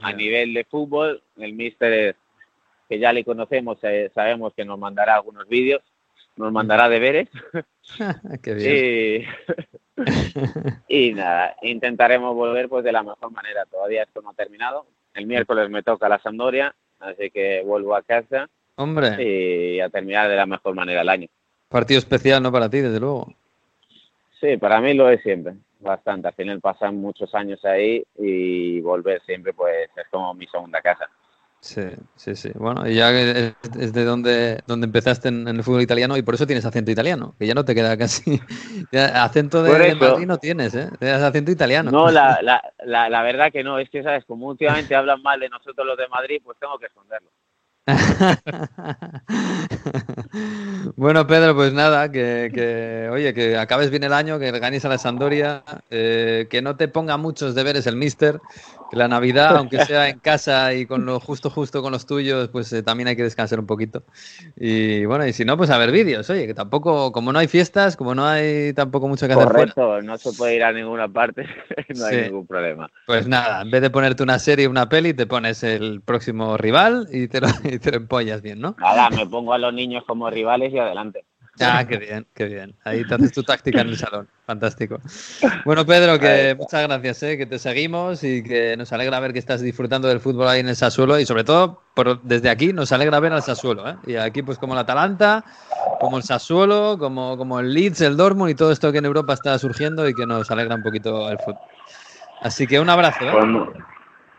[0.00, 2.16] A nivel de fútbol, el míster,
[2.88, 5.82] que ya le conocemos, eh, sabemos que nos mandará algunos vídeos
[6.40, 7.28] nos mandará deberes.
[8.42, 9.26] Qué bien.
[10.88, 13.64] Y, y nada, intentaremos volver pues de la mejor manera.
[13.66, 14.86] Todavía esto no ha terminado.
[15.14, 20.28] El miércoles me toca la Sampdoria, así que vuelvo a casa Hombre, y a terminar
[20.28, 21.28] de la mejor manera el año.
[21.70, 22.52] Partido especial, ¿no?
[22.52, 23.32] Para ti, desde luego.
[24.40, 26.28] Sí, para mí lo es siempre, bastante.
[26.28, 31.08] Al final pasan muchos años ahí y volver siempre pues es como mi segunda casa.
[31.60, 31.82] Sí,
[32.16, 32.50] sí, sí.
[32.54, 36.22] Bueno, y ya es, es de donde, donde empezaste en, en el fútbol italiano y
[36.22, 38.40] por eso tienes acento italiano, que ya no te queda casi.
[38.92, 39.94] ya acento de.
[39.94, 40.88] Madrid no tienes, ¿eh?
[40.98, 41.90] Tienes acento italiano.
[41.90, 44.24] No, la, la, la, la verdad que no, es que, ¿sabes?
[44.24, 47.28] Como últimamente hablan mal de nosotros los de Madrid, pues tengo que esconderlo.
[50.96, 54.98] Bueno, Pedro, pues nada, que, oye, que acabes bien el año, que ganes a la
[54.98, 58.40] Sampdoria, eh, que no te ponga muchos deberes el Mister,
[58.90, 62.48] que la Navidad, aunque sea en casa y con lo justo justo con los tuyos,
[62.48, 64.02] pues eh, también hay que descansar un poquito.
[64.56, 67.46] Y bueno, y si no, pues a ver vídeos, oye, que tampoco, como no hay
[67.46, 70.72] fiestas, como no hay tampoco mucho que hacer fuera, Correcto, no se puede ir a
[70.72, 71.46] ninguna parte,
[71.96, 72.90] no hay ningún problema.
[73.06, 77.06] pues nada, en vez de ponerte una serie, una peli, te pones el próximo rival
[77.12, 78.74] y te lo, y te lo empollas bien, ¿no?
[78.78, 81.24] Nada, me pongo a los niños como rivales y adelante.
[81.60, 82.74] Ah, qué bien, qué bien.
[82.84, 84.28] Ahí te haces tu táctica en el salón.
[84.50, 84.98] Fantástico.
[85.64, 87.38] Bueno, Pedro, que muchas gracias, ¿eh?
[87.38, 90.68] que te seguimos y que nos alegra ver que estás disfrutando del fútbol ahí en
[90.68, 93.88] el Sassuolo y sobre todo por, desde aquí nos alegra ver al Sassuolo.
[93.88, 93.94] ¿eh?
[94.08, 95.44] Y aquí pues como el Atalanta,
[96.00, 99.34] como el Sassuolo, como, como el Leeds, el Dortmund y todo esto que en Europa
[99.34, 101.60] está surgiendo y que nos alegra un poquito el fútbol.
[102.42, 103.24] Así que un abrazo.
[103.24, 103.30] ¿eh?
[103.30, 103.66] Pues mu-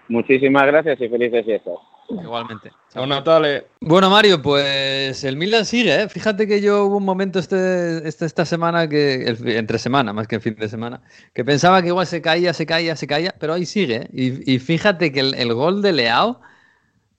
[0.10, 1.76] muchísimas gracias y felices fiestas.
[2.22, 2.72] Igualmente.
[2.94, 3.68] Chao, Natale.
[3.80, 6.10] Bueno, Mario, pues el Milan sigue, ¿eh?
[6.10, 10.28] Fíjate que yo hubo un momento este, este- esta semana que, el- entre semana, más
[10.28, 11.02] que el fin de semana,
[11.34, 13.96] que pensaba que igual se caía, se caía, se caía, pero ahí sigue.
[13.96, 14.10] ¿eh?
[14.12, 16.42] Y, y fíjate que el, el gol de Leao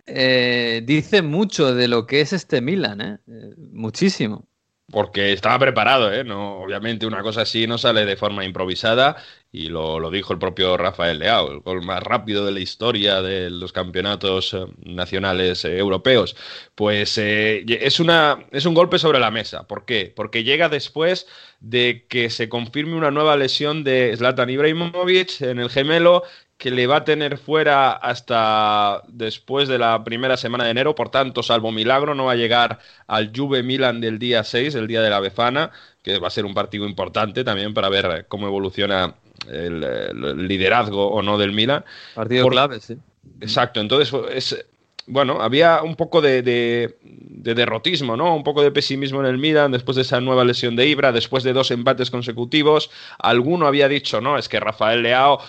[0.06, 3.18] eh, dice mucho de lo que es este Milan, ¿eh?
[3.28, 4.46] Eh, Muchísimo.
[4.90, 6.22] Porque estaba preparado, ¿eh?
[6.22, 9.16] No, obviamente una cosa así no sale de forma improvisada
[9.54, 13.50] y lo, dijo el propio Rafael Leao, el gol más rápido de la historia de
[13.50, 16.34] los campeonatos eh, nacionales eh, europeos.
[16.74, 19.68] Pues eh, es, una, es un golpe sobre la mesa.
[19.68, 20.10] ¿Por qué?
[20.16, 21.26] Porque llega después
[21.60, 26.22] de que se confirme una nueva lesión de Zlatan Ibrahimovic en el gemelo
[26.62, 31.10] que le va a tener fuera hasta después de la primera semana de enero, por
[31.10, 32.78] tanto, salvo milagro, no va a llegar
[33.08, 35.72] al Juve Milan del día 6, el día de la Befana,
[36.02, 39.14] que va a ser un partido importante también para ver cómo evoluciona
[39.50, 41.84] el, el liderazgo o no del Milan.
[42.14, 42.96] Partido Por- clave, sí.
[43.40, 44.64] Exacto, entonces es,
[45.06, 48.34] bueno, había un poco de, de- de derrotismo, ¿no?
[48.34, 51.44] Un poco de pesimismo en el Milan después de esa nueva lesión de Ibra, después
[51.44, 52.90] de dos empates consecutivos.
[53.18, 55.40] Alguno había dicho, no, es que Rafael Leao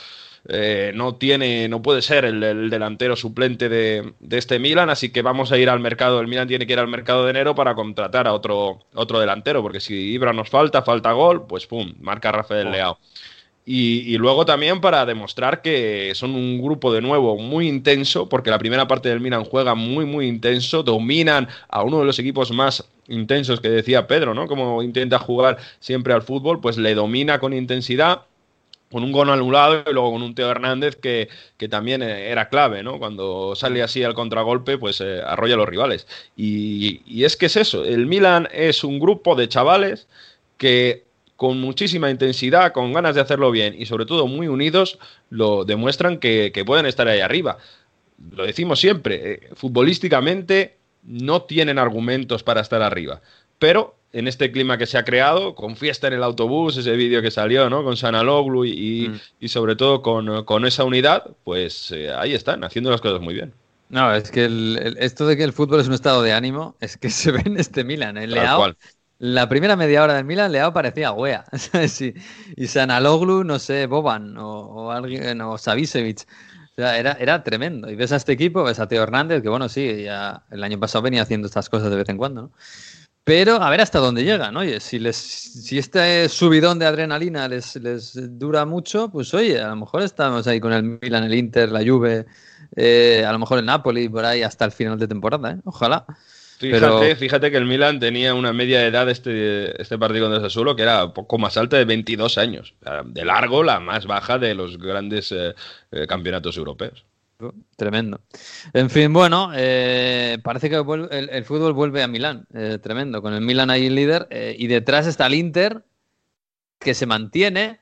[0.49, 5.11] eh, no tiene, no puede ser el, el delantero suplente de, de este Milan, así
[5.11, 6.19] que vamos a ir al mercado.
[6.19, 9.61] El Milan tiene que ir al mercado de enero para contratar a otro, otro delantero,
[9.61, 12.97] porque si Ibra nos falta, falta gol, pues pum, marca Rafael Leao.
[13.65, 18.49] Y, y luego también para demostrar que son un grupo de nuevo muy intenso, porque
[18.49, 22.51] la primera parte del Milan juega muy, muy intenso, dominan a uno de los equipos
[22.51, 24.47] más intensos que decía Pedro, ¿no?
[24.47, 28.23] Como intenta jugar siempre al fútbol, pues le domina con intensidad,
[28.93, 31.27] con un gol anulado y luego con un Teo Hernández que,
[31.57, 32.99] que también eh, era clave, ¿no?
[32.99, 36.07] Cuando sale así al contragolpe, pues eh, arrolla a los rivales.
[36.37, 40.07] Y, y es que es eso, el Milan es un grupo de chavales
[40.57, 41.05] que
[41.37, 44.99] con muchísima intensidad, con ganas de hacerlo bien y sobre todo muy unidos,
[45.31, 47.57] lo demuestran que, que pueden estar ahí arriba.
[48.31, 53.21] Lo decimos siempre, eh, futbolísticamente no tienen argumentos para estar arriba,
[53.57, 57.21] pero en este clima que se ha creado, con fiesta en el autobús, ese vídeo
[57.21, 57.83] que salió, ¿no?
[57.83, 58.71] Con Sanaloglu y,
[59.05, 59.21] y, Mm.
[59.39, 63.33] y sobre todo con, con esa unidad, pues eh, ahí están, haciendo las cosas muy
[63.33, 63.53] bien.
[63.89, 66.75] No, es que el- el- esto de que el fútbol es un estado de ánimo
[66.79, 68.17] es que se ve en este Milan.
[68.17, 68.77] El Tal Leao, cual.
[69.19, 71.45] la primera media hora del Milan, Leao parecía wea.
[71.53, 72.01] ¿sabes?
[72.01, 72.13] Y,
[72.55, 74.49] y Sanaloglu, no sé, Boban o,
[74.87, 76.21] o alguien, o Savicevic.
[76.75, 77.89] O sea, era, era tremendo.
[77.91, 80.79] Y ves a este equipo, ves a Teo Hernández, que bueno, sí, ya el año
[80.79, 82.51] pasado venía haciendo estas cosas de vez en cuando, ¿no?
[83.25, 87.77] Pero a ver hasta dónde llegan, oye, si les, si este subidón de adrenalina les,
[87.77, 91.71] les dura mucho, pues oye, a lo mejor estamos ahí con el Milan, el Inter,
[91.71, 92.25] la Juve,
[92.75, 95.57] eh, a lo mejor el Napoli, por ahí hasta el final de temporada, ¿eh?
[95.63, 96.05] Ojalá.
[96.57, 100.41] Fíjate, Pero- fíjate que el Milan tenía una media de edad este, este partido contra
[100.41, 102.75] Sassuolo que era poco más alta de 22 años.
[103.05, 105.55] De largo, la más baja de los grandes eh,
[105.91, 107.05] eh, campeonatos europeos.
[107.75, 108.21] Tremendo.
[108.73, 112.47] En fin, bueno, eh, parece que el, el fútbol vuelve a Milán.
[112.53, 113.21] eh, tremendo.
[113.21, 114.27] Con el Milan ahí líder.
[114.29, 115.83] eh, y detrás está el Inter,
[116.79, 117.79] que se mantiene,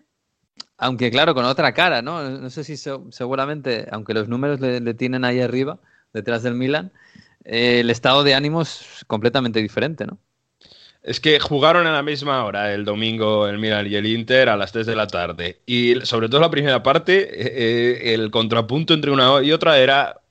[0.78, 2.30] aunque claro, con otra cara, ¿no?
[2.30, 5.80] No sé si se- seguramente, aunque los números le, le tienen ahí arriba,
[6.14, 6.91] detrás del Milan,
[7.45, 10.20] eh, el estado de ánimo es completamente diferente, ¿no?
[11.02, 14.58] Es que jugaron a la misma hora el domingo el Milan y el Inter a
[14.58, 15.62] las 3 de la tarde.
[15.66, 20.22] Y sobre todo la primera parte, eh, el contrapunto entre una y otra era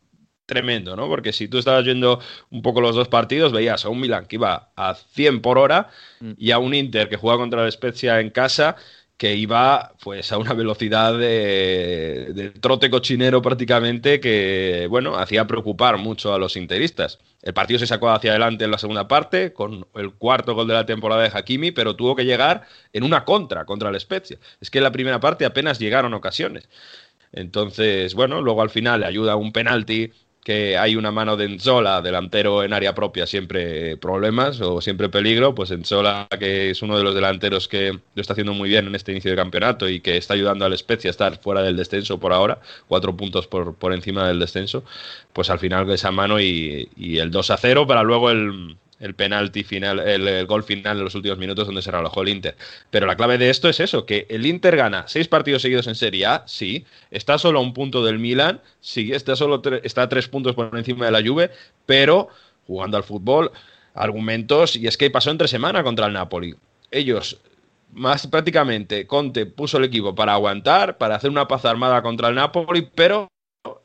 [0.47, 1.09] tremendo, ¿no?
[1.09, 4.37] Porque si tú estabas viendo un poco los dos partidos, veías a un Milan que
[4.37, 5.91] iba a 100 por hora
[6.37, 8.77] y a un Inter que jugaba contra la Spezia en casa
[9.21, 16.33] que iba pues a una velocidad de, trote cochinero prácticamente que, bueno, hacía preocupar mucho
[16.33, 17.19] a los interistas.
[17.43, 20.73] El partido se sacó hacia adelante en la segunda parte con el cuarto gol de
[20.73, 22.63] la temporada de Hakimi, pero tuvo que llegar
[22.95, 24.39] en una contra contra el Spezia.
[24.59, 26.71] Es que en la primera parte apenas llegaron ocasiones.
[27.31, 30.13] Entonces, bueno, luego al final le ayuda un penalti
[30.45, 35.55] que hay una mano de Enzola, delantero en área propia, siempre problemas o siempre peligro,
[35.55, 38.95] pues Enzola, que es uno de los delanteros que lo está haciendo muy bien en
[38.95, 42.19] este inicio de campeonato y que está ayudando al Spezia a estar fuera del descenso
[42.19, 44.83] por ahora, cuatro puntos por, por encima del descenso,
[45.33, 49.15] pues al final esa mano y, y el 2 a 0 para luego el, el
[49.15, 52.57] penalti final, el, gol final en los últimos minutos donde se relojó el Inter.
[52.91, 55.95] Pero la clave de esto es eso, que el Inter gana seis partidos seguidos en
[55.95, 60.09] Serie A, sí, está solo a un punto del Milan, sí, está solo está a
[60.09, 61.51] tres puntos por encima de la Juve,
[61.87, 62.29] pero
[62.67, 63.51] jugando al fútbol,
[63.95, 66.55] argumentos, y es que pasó entre semana contra el Napoli.
[66.91, 67.41] Ellos
[67.93, 72.35] más prácticamente Conte puso el equipo para aguantar, para hacer una paz armada contra el
[72.35, 73.29] Napoli, pero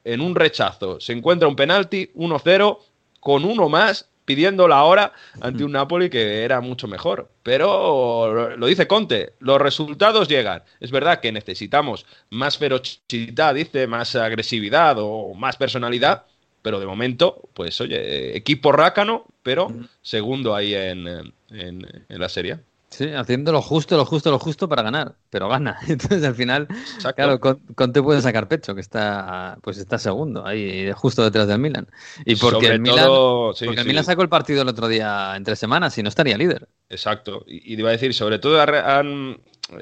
[0.03, 2.79] en un rechazo se encuentra un penalti 1-0
[3.19, 7.29] con uno más pidiendo la hora ante un Napoli que era mucho mejor.
[7.43, 10.63] Pero lo dice Conte, los resultados llegan.
[10.79, 16.25] Es verdad que necesitamos más ferocidad, dice, más agresividad o más personalidad,
[16.61, 19.71] pero de momento, pues oye, equipo rácano, pero
[20.01, 22.59] segundo ahí en, en, en la serie.
[22.95, 25.77] Sí, haciendo lo justo, lo justo, lo justo para ganar, pero gana.
[25.87, 27.39] Entonces al final, Exacto.
[27.39, 31.87] claro, Conte puede sacar pecho, que está pues está segundo, ahí justo detrás del Milan.
[32.23, 33.87] Y porque Sobre el Milan, todo, sí, porque el.
[33.87, 36.69] Milan sacó el partido el otro día entre semanas y no estaría líder.
[36.87, 37.43] Exacto.
[37.47, 39.41] Y, y iba a decir, sobre todo han,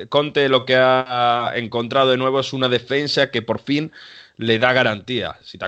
[0.10, 3.92] Conte lo que ha encontrado de nuevo es una defensa que por fin
[4.38, 5.38] le da garantía.
[5.44, 5.66] Si te,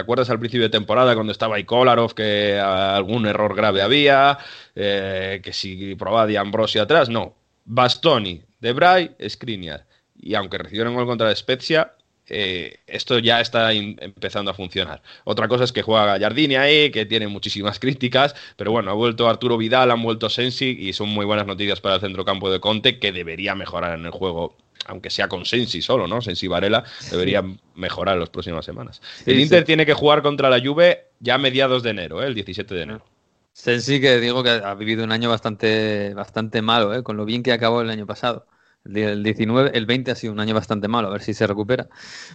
[0.00, 4.38] acuerdas al principio de temporada cuando estaba ahí Kolarov, que algún error grave había,
[4.74, 7.34] eh, que si probaba de Ambrosio atrás, no.
[7.64, 9.86] Bastoni, Debray, Skriniar.
[10.16, 11.92] Y aunque recibieron gol contra la Spezia,
[12.30, 15.02] eh, esto ya está empezando a funcionar.
[15.24, 19.28] Otra cosa es que juega Gallardini ahí, que tiene muchísimas críticas, pero bueno, ha vuelto
[19.28, 22.98] Arturo Vidal, han vuelto Sensi y son muy buenas noticias para el centrocampo de Conte,
[22.98, 24.56] que debería mejorar en el juego
[24.86, 26.22] aunque sea con Sensi solo, ¿no?
[26.22, 29.02] Sensi Varela debería mejorar en las próximas semanas.
[29.26, 29.66] El Inter sí.
[29.66, 32.26] tiene que jugar contra la Juve ya a mediados de enero, ¿eh?
[32.26, 33.04] el 17 de enero.
[33.52, 37.02] Sensi que digo que ha vivido un año bastante, bastante malo, ¿eh?
[37.02, 38.46] con lo bien que acabó el año pasado.
[38.84, 41.88] El 19, el 20 ha sido un año bastante malo, a ver si se recupera.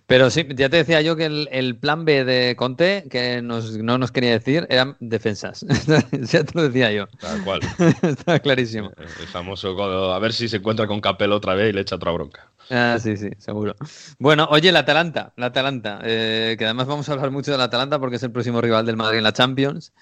[0.06, 3.78] Pero sí, ya te decía yo que el, el plan B de Conte, que nos,
[3.78, 5.66] no nos quería decir, eran defensas.
[6.12, 7.08] ya te lo decía yo.
[7.20, 7.62] Tal cual.
[8.04, 8.92] Está clarísimo.
[8.98, 12.12] El famoso, a ver si se encuentra con Capello otra vez y le echa otra
[12.12, 12.52] bronca.
[12.70, 13.76] Ah, sí, sí, seguro.
[14.18, 17.66] Bueno, oye, la Atalanta, la Atalanta, eh, que además vamos a hablar mucho de la
[17.66, 19.94] Atalanta porque es el próximo rival del Madrid en la Champions.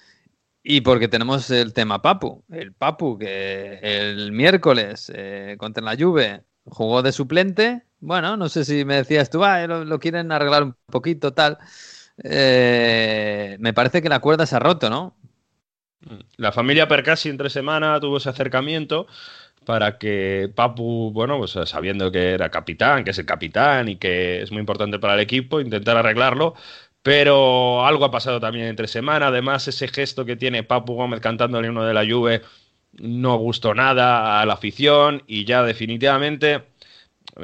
[0.66, 6.42] Y porque tenemos el tema Papu, el Papu que el miércoles eh, contra la Juve
[6.64, 7.82] jugó de suplente.
[8.00, 11.58] Bueno, no sé si me decías tú, ah, lo, lo quieren arreglar un poquito, tal.
[12.22, 15.14] Eh, me parece que la cuerda se ha roto, ¿no?
[16.36, 19.06] La familia Percasi entre semana tuvo ese acercamiento
[19.64, 24.42] para que Papu, bueno, pues sabiendo que era capitán, que es el capitán y que
[24.42, 26.54] es muy importante para el equipo, intentar arreglarlo.
[27.04, 29.26] Pero algo ha pasado también entre semana.
[29.26, 32.40] Además, ese gesto que tiene Papu Gómez cantando el himno de la Juve
[32.92, 36.64] no gustó nada a la afición y ya definitivamente,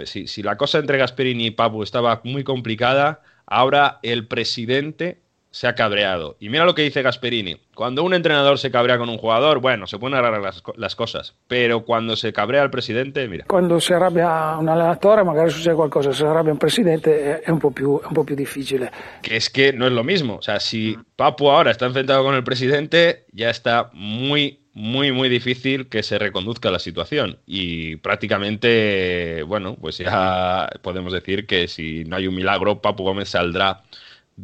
[0.07, 5.67] si, si la cosa entre Gasperini y Papu estaba muy complicada, ahora el presidente se
[5.67, 6.37] ha cabreado.
[6.39, 7.57] Y mira lo que dice Gasperini.
[7.75, 11.35] Cuando un entrenador se cabrea con un jugador, bueno, se pueden arreglar las, las, cosas.
[11.49, 13.47] Pero cuando se cabrea el presidente, mira.
[13.47, 16.13] Quando si arrabbia un allenatore, magari succede qualcosa.
[16.13, 18.91] Se arrabbia un presidente, è un, po più, un po' più difficile.
[19.23, 20.37] Que es que no es lo mismo.
[20.37, 25.29] O sea, si Papu ahora está enfrentado con el presidente, ya está muy, muy, muy
[25.29, 27.39] difícil que se reconduzca la situación.
[27.47, 33.31] Y prácticamente, bueno, pues ya podemos decir que si no hay un milagro, Papu Gómez
[33.31, 33.83] saldrá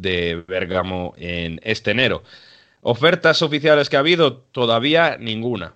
[0.01, 2.23] de Bérgamo en este enero.
[2.81, 5.75] Ofertas oficiales que ha habido, todavía ninguna.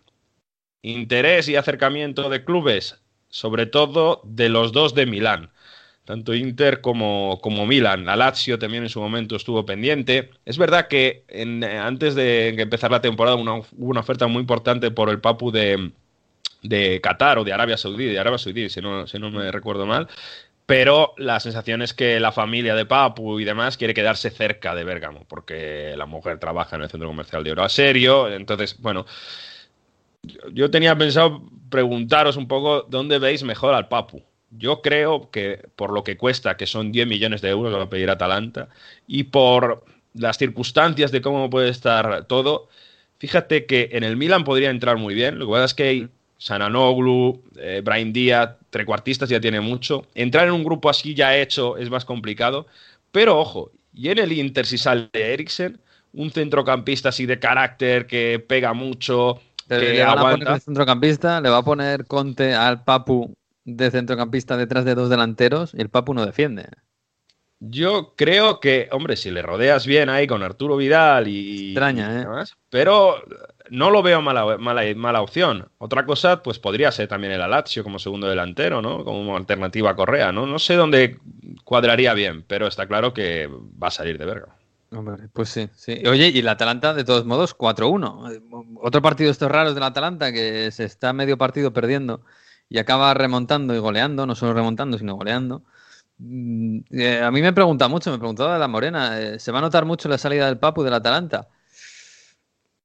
[0.81, 5.51] Interés y acercamiento de clubes, sobre todo de los dos de Milán,
[6.05, 8.05] tanto Inter como, como Milan.
[8.05, 10.31] La Lazio también en su momento estuvo pendiente.
[10.45, 11.23] Es verdad que
[11.83, 15.91] antes de empezar la temporada una, hubo una oferta muy importante por el Papu de,
[16.63, 19.85] de Qatar o de Arabia Saudí, de Arabia Saudí, si no, si no me recuerdo
[19.85, 20.07] mal,
[20.71, 24.85] pero la sensación es que la familia de Papu y demás quiere quedarse cerca de
[24.85, 28.31] Bérgamo, porque la mujer trabaja en el centro comercial de Oro a serio.
[28.31, 29.05] Entonces, bueno,
[30.53, 34.23] yo tenía pensado preguntaros un poco dónde veis mejor al Papu.
[34.49, 37.83] Yo creo que por lo que cuesta, que son 10 millones de euros, lo va
[37.83, 38.69] a pedir Atalanta,
[39.07, 42.69] y por las circunstancias de cómo puede estar todo,
[43.17, 45.37] fíjate que en el Milan podría entrar muy bien.
[45.37, 46.07] Lo que pasa es que
[46.41, 50.07] Sananoglu, eh, Brian Díaz, trecuartistas ya tiene mucho.
[50.15, 52.65] Entrar en un grupo así ya hecho es más complicado.
[53.11, 55.79] Pero ojo, y en el Inter si sale Eriksen,
[56.13, 59.39] un centrocampista así de carácter que pega mucho,
[59.69, 60.59] que le van a poner aguanta.
[60.59, 65.81] centrocampista, le va a poner Conte al Papu de centrocampista detrás de dos delanteros y
[65.81, 66.65] el Papu no defiende.
[67.59, 71.67] Yo creo que, hombre, si le rodeas bien ahí con Arturo Vidal y.
[71.67, 72.19] Extraña, ¿eh?
[72.21, 73.23] demás, pero
[73.71, 75.69] no lo veo mala, mala, mala opción.
[75.77, 79.05] Otra cosa, pues podría ser también el Alacio como segundo delantero, ¿no?
[79.05, 80.45] Como alternativa a Correa, ¿no?
[80.45, 81.19] No sé dónde
[81.63, 83.47] cuadraría bien, pero está claro que
[83.81, 84.57] va a salir de verga.
[84.91, 86.03] Hombre, pues sí, sí.
[86.05, 88.29] Oye, y el Atalanta, de todos modos, 4-1.
[88.33, 88.41] Eh,
[88.81, 92.25] Otro partido de estos raros del Atalanta que se está medio partido perdiendo
[92.67, 95.63] y acaba remontando y goleando, no solo remontando, sino goleando.
[96.17, 99.59] Mm, eh, a mí me pregunta mucho, me preguntaba de la Morena, eh, ¿se va
[99.59, 101.47] a notar mucho la salida del Papu del Atalanta?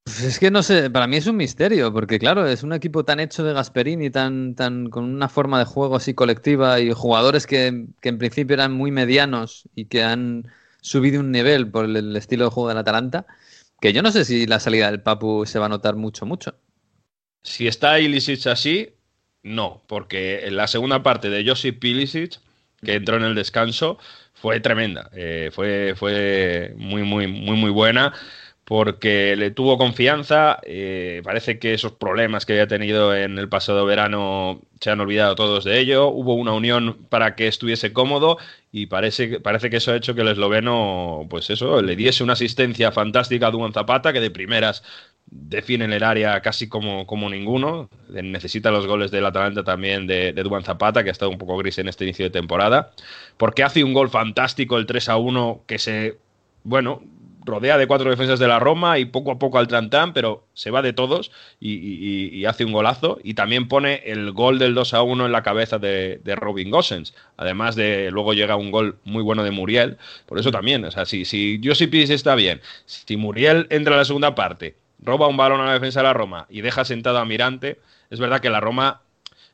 [0.07, 3.05] Pues es que no sé, para mí es un misterio, porque claro, es un equipo
[3.05, 7.45] tan hecho de Gasperini, tan, tan, con una forma de juego así colectiva y jugadores
[7.45, 10.47] que, que en principio eran muy medianos y que han
[10.81, 13.27] subido un nivel por el, estilo de juego del Atalanta,
[13.81, 16.55] que yo no sé si la salida del Papu se va a notar mucho, mucho.
[17.43, 18.95] Si está Ilicic así,
[19.43, 22.39] no, porque en la segunda parte de Josip Ilicic,
[22.81, 23.99] que entró en el descanso,
[24.35, 25.11] fue tremenda.
[25.15, 28.13] Eh, fue, fue muy, muy, muy, muy buena
[28.67, 30.59] porque le tuvo confianza.
[30.65, 35.37] eh, parece que esos problemas que había tenido en el pasado verano se han olvidado
[35.37, 36.09] todos de ello.
[36.09, 38.39] Hubo una unión para que estuviese cómodo
[38.73, 42.33] y parece, parece que eso ha hecho que el esloveno, pues eso, le diese una
[42.33, 44.83] asistencia fantástica a Duan Zapata, que de primeras
[45.27, 47.89] define el área casi como, como ninguno.
[48.09, 51.57] Necesita los goles del Atalanta también de, de Duan Zapata, que ha estado un poco
[51.57, 52.91] gris en este inicio de temporada.
[53.37, 56.19] Porque hace un gol fantástico, el 3 a 1, que se,
[56.65, 57.03] bueno,
[57.47, 60.71] rodea de cuatro defensas de la Roma y poco a poco al trantán, pero se
[60.71, 61.31] va de todos
[61.61, 63.19] y, hace un golazo.
[63.23, 66.71] Y también pone el gol del 2 a 1 en la cabeza de, de Robin
[66.71, 67.15] Gosens.
[67.37, 69.97] Además de luego llega un gol muy bueno de Muriel.
[70.27, 71.61] Por eso también, o sea, si, si
[71.93, 76.01] está bien, si Muriel entra a la segunda parte, roba un balón a la defensa
[76.01, 77.79] de la Roma y deja sentado a Mirante,
[78.11, 79.01] es verdad que la Roma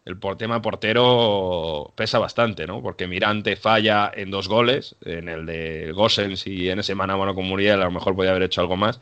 [0.04, 2.82] el tema portero pesa bastante, ¿no?
[2.82, 7.16] Porque Mirante falla en dos goles, en el de Gosens y en ese mano a
[7.16, 9.00] mano con Muriel, a lo mejor podía haber hecho algo más.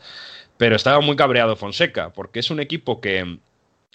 [0.58, 3.38] Pero estaba muy cabreado Fonseca, porque es un equipo que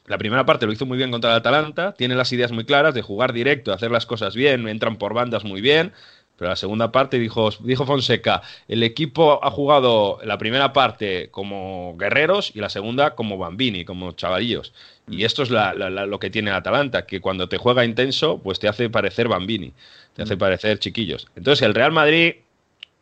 [0.08, 2.94] la primera parte lo hizo muy bien contra el Atalanta, tiene las ideas muy claras
[2.94, 5.94] de jugar directo, hacer las cosas bien, entran por bandas muy bien.
[6.38, 11.96] Pero la segunda parte dijo, dijo Fonseca, el equipo ha jugado la primera parte como
[11.98, 14.74] guerreros y la segunda como bambini, como chavalillos.
[15.10, 17.86] Y esto es la- la- la- lo que tiene el Atalanta, que cuando te juega
[17.86, 19.72] intenso, pues te hace parecer bambini,
[20.14, 21.28] te hace parecer chiquillos.
[21.36, 22.36] Entonces el Real Madrid,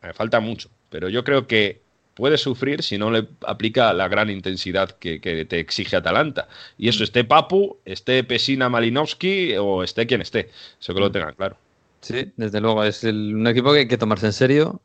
[0.02, 1.80] me falta mucho, pero yo creo que
[2.14, 6.46] puede sufrir si no le aplica la gran intensidad que, que te exige Atalanta.
[6.78, 10.50] Y eso esté Papu, esté Pesina Malinowski o esté quien esté.
[10.80, 11.56] Eso que lo tengan claro.
[12.04, 14.82] Sí, desde luego, es el- un equipo que hay que tomarse en serio,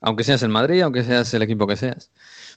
[0.00, 2.10] aunque seas el Madrid, aunque seas el equipo que seas.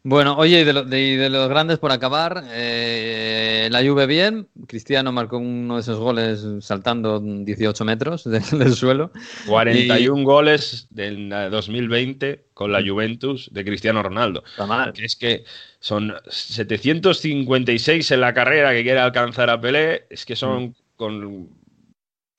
[0.07, 4.05] Bueno, oye, y de, lo- de- y de los grandes por acabar, eh, la Juve
[4.05, 9.11] bien, Cristiano marcó uno de esos goles saltando 18 metros del, del suelo.
[9.47, 14.43] 41 goles del eh, 2020 con la Juventus de Cristiano Ronaldo.
[14.67, 14.93] mal.
[14.93, 15.43] Que es que
[15.79, 20.05] son 756 en la carrera que quiere alcanzar a Pelé.
[20.09, 21.49] Es que son con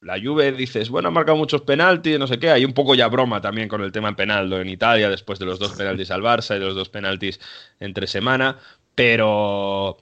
[0.01, 2.51] la Juve dices, bueno, ha marcado muchos penaltis, no sé qué.
[2.51, 5.59] Hay un poco ya broma también con el tema penaldo en Italia, después de los
[5.59, 7.40] dos penaltis al Barça y de los dos penaltis
[7.81, 8.59] entre semana.
[8.94, 9.98] Pero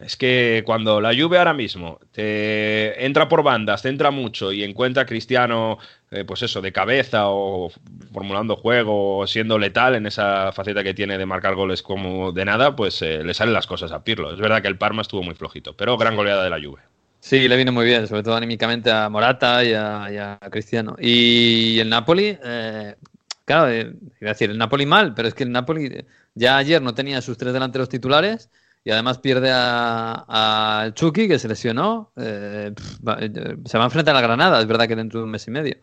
[0.00, 4.62] es que cuando la Juve ahora mismo te entra por bandas, te entra mucho y
[4.64, 5.78] encuentra a Cristiano,
[6.10, 7.70] eh, pues eso, de cabeza o
[8.12, 12.44] formulando juego o siendo letal en esa faceta que tiene de marcar goles como de
[12.44, 14.32] nada, pues eh, le salen las cosas a Pirlo.
[14.32, 16.82] Es verdad que el Parma estuvo muy flojito, pero gran goleada de la Juve.
[17.20, 20.96] Sí, le viene muy bien, sobre todo anímicamente a Morata y a, Cristiano.
[20.98, 22.96] Y el Napoli, eh,
[23.44, 26.56] claro, eh, iba a decir el Napoli mal, pero es que el Napoli eh, ya
[26.56, 28.50] ayer no tenía sus tres delanteros titulares
[28.84, 32.12] y además pierde a, Chucky, que se lesionó.
[32.16, 32.72] eh,
[33.20, 35.50] eh, se va a enfrentar a Granada, es verdad que dentro de un mes y
[35.50, 35.76] medio.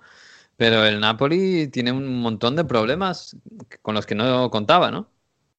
[0.58, 3.38] Pero el Napoli tiene un montón de problemas
[3.82, 5.10] con los que no contaba, ¿no?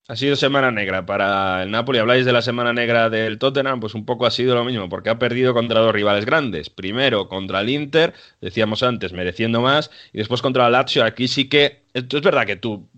[0.09, 1.99] Ha sido semana negra para el Napoli.
[1.99, 5.11] Habláis de la semana negra del Tottenham, pues un poco ha sido lo mismo, porque
[5.11, 6.71] ha perdido contra dos rivales grandes.
[6.71, 11.05] Primero contra el Inter, decíamos antes, mereciendo más, y después contra el Lazio.
[11.05, 11.83] Aquí sí que.
[11.93, 12.89] Es verdad que tú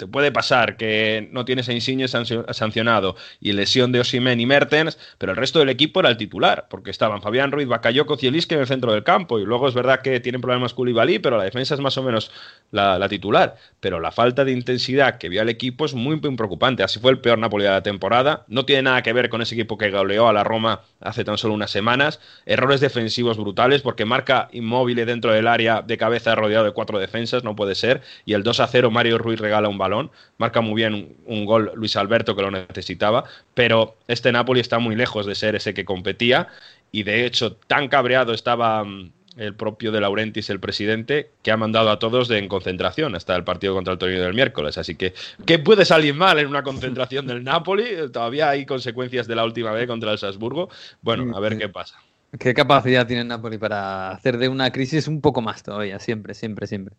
[0.00, 4.46] te puede pasar que no tienes a Insigne sancio- sancionado y lesión de Osimen y
[4.46, 8.54] Mertens, pero el resto del equipo era el titular, porque estaban Fabián Ruiz, Bakayoko, Zielinski
[8.54, 11.44] en el centro del campo, y luego es verdad que tienen problemas Koulibaly, pero la
[11.44, 12.30] defensa es más o menos
[12.70, 16.34] la, la titular, pero la falta de intensidad que vio al equipo es muy, muy
[16.34, 19.42] preocupante, así fue el peor Napoli de la temporada, no tiene nada que ver con
[19.42, 23.82] ese equipo que goleó a la Roma hace tan solo unas semanas, errores defensivos brutales,
[23.82, 28.00] porque marca inmóvil dentro del área de cabeza rodeado de cuatro defensas, no puede ser,
[28.24, 29.89] y el 2 a 0 Mario Ruiz regala un balón,
[30.38, 34.78] marca muy bien un, un gol Luis Alberto que lo necesitaba, pero este Napoli está
[34.78, 36.48] muy lejos de ser ese que competía,
[36.92, 41.56] y de hecho tan cabreado estaba mm, el propio de Laurentis, el presidente, que ha
[41.56, 44.76] mandado a todos de en concentración hasta el partido contra el Torino del miércoles.
[44.76, 45.14] Así que,
[45.46, 47.84] ¿qué puede salir mal en una concentración del Napoli?
[48.12, 50.68] Todavía hay consecuencias de la última vez contra el Salzburgo.
[51.00, 52.00] Bueno, a ver qué pasa.
[52.38, 55.98] ¿Qué capacidad tiene Napoli para hacer de una crisis un poco más todavía?
[55.98, 56.94] Siempre, siempre, siempre.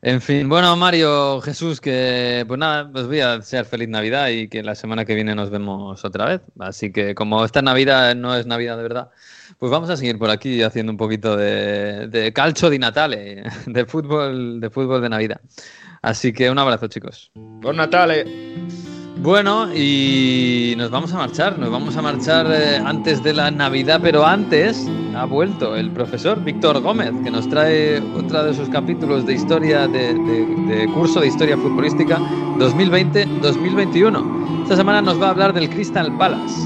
[0.00, 4.48] En fin, bueno, Mario, Jesús, que pues nada, os voy a desear feliz Navidad y
[4.48, 6.40] que la semana que viene nos vemos otra vez.
[6.58, 9.10] Así que como esta Navidad no es Navidad de verdad,
[9.58, 13.84] pues vamos a seguir por aquí haciendo un poquito de, de calcio di Natale, de
[13.84, 15.40] fútbol, de fútbol de Navidad.
[16.00, 17.30] Así que un abrazo, chicos.
[17.34, 18.24] Buon Natale.
[19.24, 24.00] Bueno, y nos vamos a marchar, nos vamos a marchar eh, antes de la Navidad,
[24.02, 24.86] pero antes
[25.16, 29.88] ha vuelto el profesor Víctor Gómez, que nos trae otro de sus capítulos de historia,
[29.88, 34.64] de, curso de historia futbolística 2020-2021.
[34.64, 36.60] Esta semana nos va a hablar del Crystal Palace.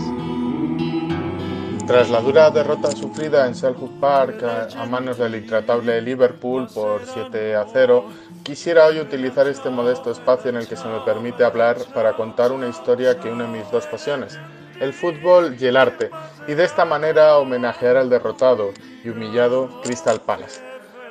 [1.87, 7.55] Tras la dura derrota sufrida en Selhurst Park a manos del intratable Liverpool por 7
[7.55, 8.05] a 0,
[8.49, 12.51] quisiera hoy utilizar este modesto espacio en el que se me permite hablar para contar
[12.51, 14.39] una historia que une mis dos pasiones,
[14.81, 16.09] el fútbol y el arte,
[16.47, 18.71] y de esta manera homenajear al derrotado
[19.05, 20.63] y humillado Crystal Palace.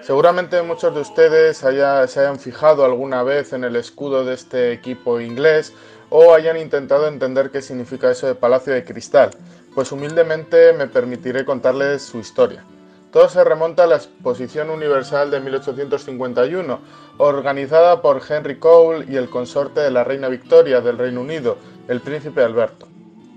[0.01, 4.72] Seguramente muchos de ustedes haya- se hayan fijado alguna vez en el escudo de este
[4.72, 5.73] equipo inglés
[6.09, 9.30] o hayan intentado entender qué significa eso de Palacio de Cristal,
[9.76, 12.64] pues humildemente me permitiré contarles su historia.
[13.11, 16.80] Todo se remonta a la Exposición Universal de 1851,
[17.18, 21.57] organizada por Henry Cole y el consorte de la Reina Victoria del Reino Unido,
[21.88, 22.88] el Príncipe Alberto.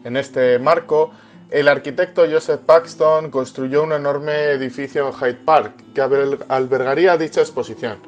[0.05, 1.11] En este marco,
[1.51, 7.41] el arquitecto Joseph Paxton construyó un enorme edificio en Hyde Park que alber- albergaría dicha
[7.41, 7.99] exposición.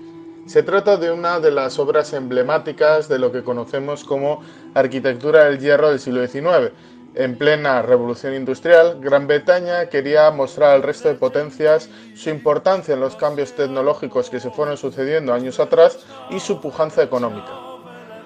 [0.47, 4.43] Se trata de una de las obras emblemáticas de lo que conocemos como
[4.75, 6.73] arquitectura del hierro del siglo XIX.
[7.15, 13.01] En plena revolución industrial, Gran Bretaña quería mostrar al resto de potencias su importancia en
[13.01, 15.99] los cambios tecnológicos que se fueron sucediendo años atrás
[16.31, 17.53] y su pujanza económica.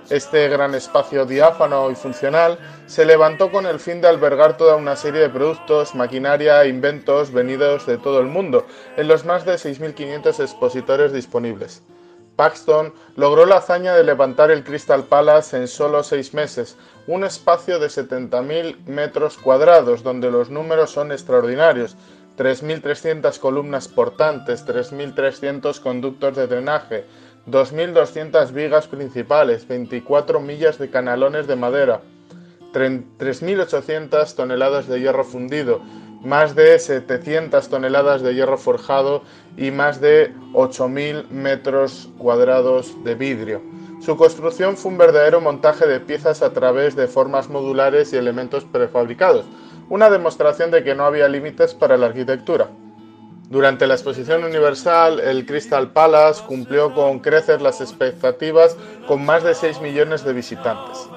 [0.08, 4.94] Este gran espacio diáfano y funcional se levantó con el fin de albergar toda una
[4.94, 9.54] serie de productos, maquinaria e inventos venidos de todo el mundo, en los más de
[9.54, 11.82] 6.500 expositores disponibles.
[12.36, 16.76] Paxton logró la hazaña de levantar el Crystal Palace en solo seis meses,
[17.06, 21.96] un espacio de 70.000 metros cuadrados donde los números son extraordinarios.
[22.36, 27.04] 3.300 columnas portantes, 3.300 conductos de drenaje,
[27.46, 32.02] 2.200 vigas principales, 24 millas de canalones de madera,
[32.74, 35.80] 3.800 toneladas de hierro fundido,
[36.22, 39.22] más de 700 toneladas de hierro forjado
[39.56, 43.75] y más de 8.000 metros cuadrados de vidrio.
[44.06, 48.64] Su construcción fue un verdadero montaje de piezas a través de formas modulares y elementos
[48.64, 49.46] prefabricados,
[49.88, 52.68] una demostración de que no había límites para la arquitectura.
[53.50, 58.76] Durante la exposición universal, el Crystal Palace cumplió con creces las expectativas
[59.08, 61.08] con más de 6 millones de visitantes.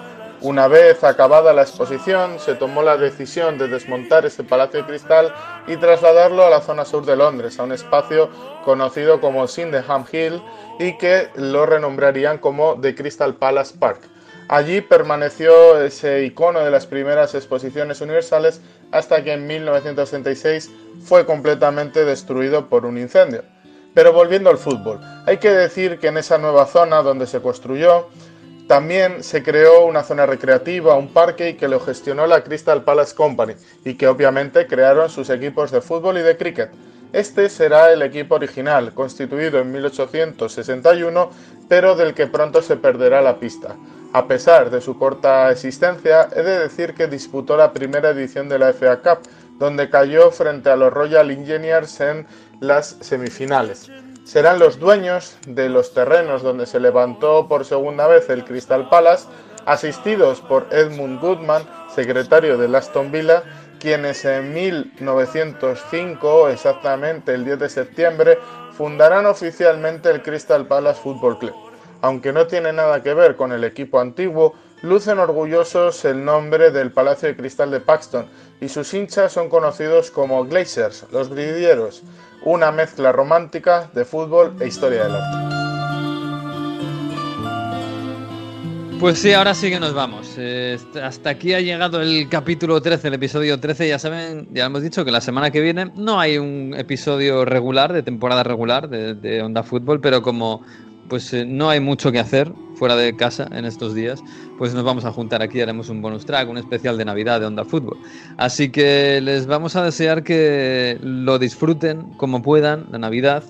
[0.42, 5.34] Una vez acabada la exposición, se tomó la decisión de desmontar este Palacio de Cristal
[5.68, 8.30] y trasladarlo a la zona sur de Londres, a un espacio
[8.64, 10.42] conocido como Sydenham Hill
[10.80, 14.00] y que lo renombrarían como The Crystal Palace Park.
[14.48, 18.62] Allí permaneció ese icono de las primeras exposiciones universales
[18.92, 20.72] hasta que en 1936
[21.04, 23.44] fue completamente destruido por un incendio.
[23.94, 28.08] Pero volviendo al fútbol, hay que decir que en esa nueva zona donde se construyó,
[28.70, 33.16] también se creó una zona recreativa, un parque y que lo gestionó la Crystal Palace
[33.16, 36.70] Company y que obviamente crearon sus equipos de fútbol y de cricket.
[37.12, 41.32] Este será el equipo original, constituido en 1861,
[41.68, 43.76] pero del que pronto se perderá la pista.
[44.14, 48.60] A pesar de su corta existencia, he de decir que disputó la primera edición de
[48.60, 49.28] la FA Cup,
[49.58, 52.28] donde cayó frente a los Royal Engineers en
[52.60, 53.90] las semifinales.
[54.30, 59.28] Serán los dueños de los terrenos donde se levantó por segunda vez el Crystal Palace,
[59.66, 61.64] asistidos por Edmund Goodman,
[61.96, 63.42] secretario de Aston Villa,
[63.80, 68.38] quienes en 1905, exactamente el 10 de septiembre,
[68.74, 71.56] fundarán oficialmente el Crystal Palace Football Club.
[72.02, 74.54] aunque no tiene nada que ver con el equipo antiguo,
[74.84, 78.28] lucen orgullosos el nombre del Palacio de Cristal de Paxton
[78.62, 82.04] y sus hinchas son conocidos como Glazers, los gridieros,
[82.44, 85.50] una mezcla romántica de fútbol e historia del arte.
[89.00, 90.38] Pues sí, ahora sí que nos vamos.
[91.02, 93.88] Hasta aquí ha llegado el capítulo 13, el episodio 13.
[93.88, 97.94] Ya saben, ya hemos dicho que la semana que viene no hay un episodio regular,
[97.94, 100.64] de temporada regular de Onda Fútbol, pero como
[101.10, 104.22] pues eh, no hay mucho que hacer fuera de casa en estos días,
[104.58, 107.46] pues nos vamos a juntar aquí, haremos un bonus track, un especial de Navidad de
[107.46, 107.98] Onda Fútbol.
[108.38, 113.44] Así que les vamos a desear que lo disfruten como puedan, la Navidad,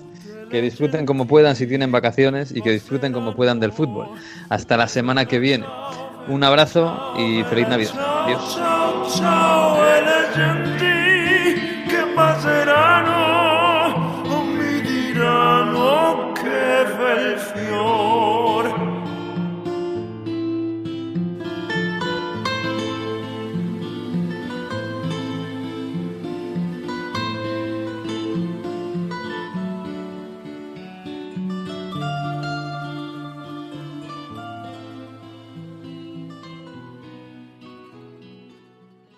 [0.50, 4.08] que disfruten como puedan si tienen vacaciones y que disfruten como puedan del fútbol.
[4.48, 5.66] Hasta la semana que viene.
[6.28, 7.94] Un abrazo y feliz Navidad.
[8.24, 8.58] Adiós.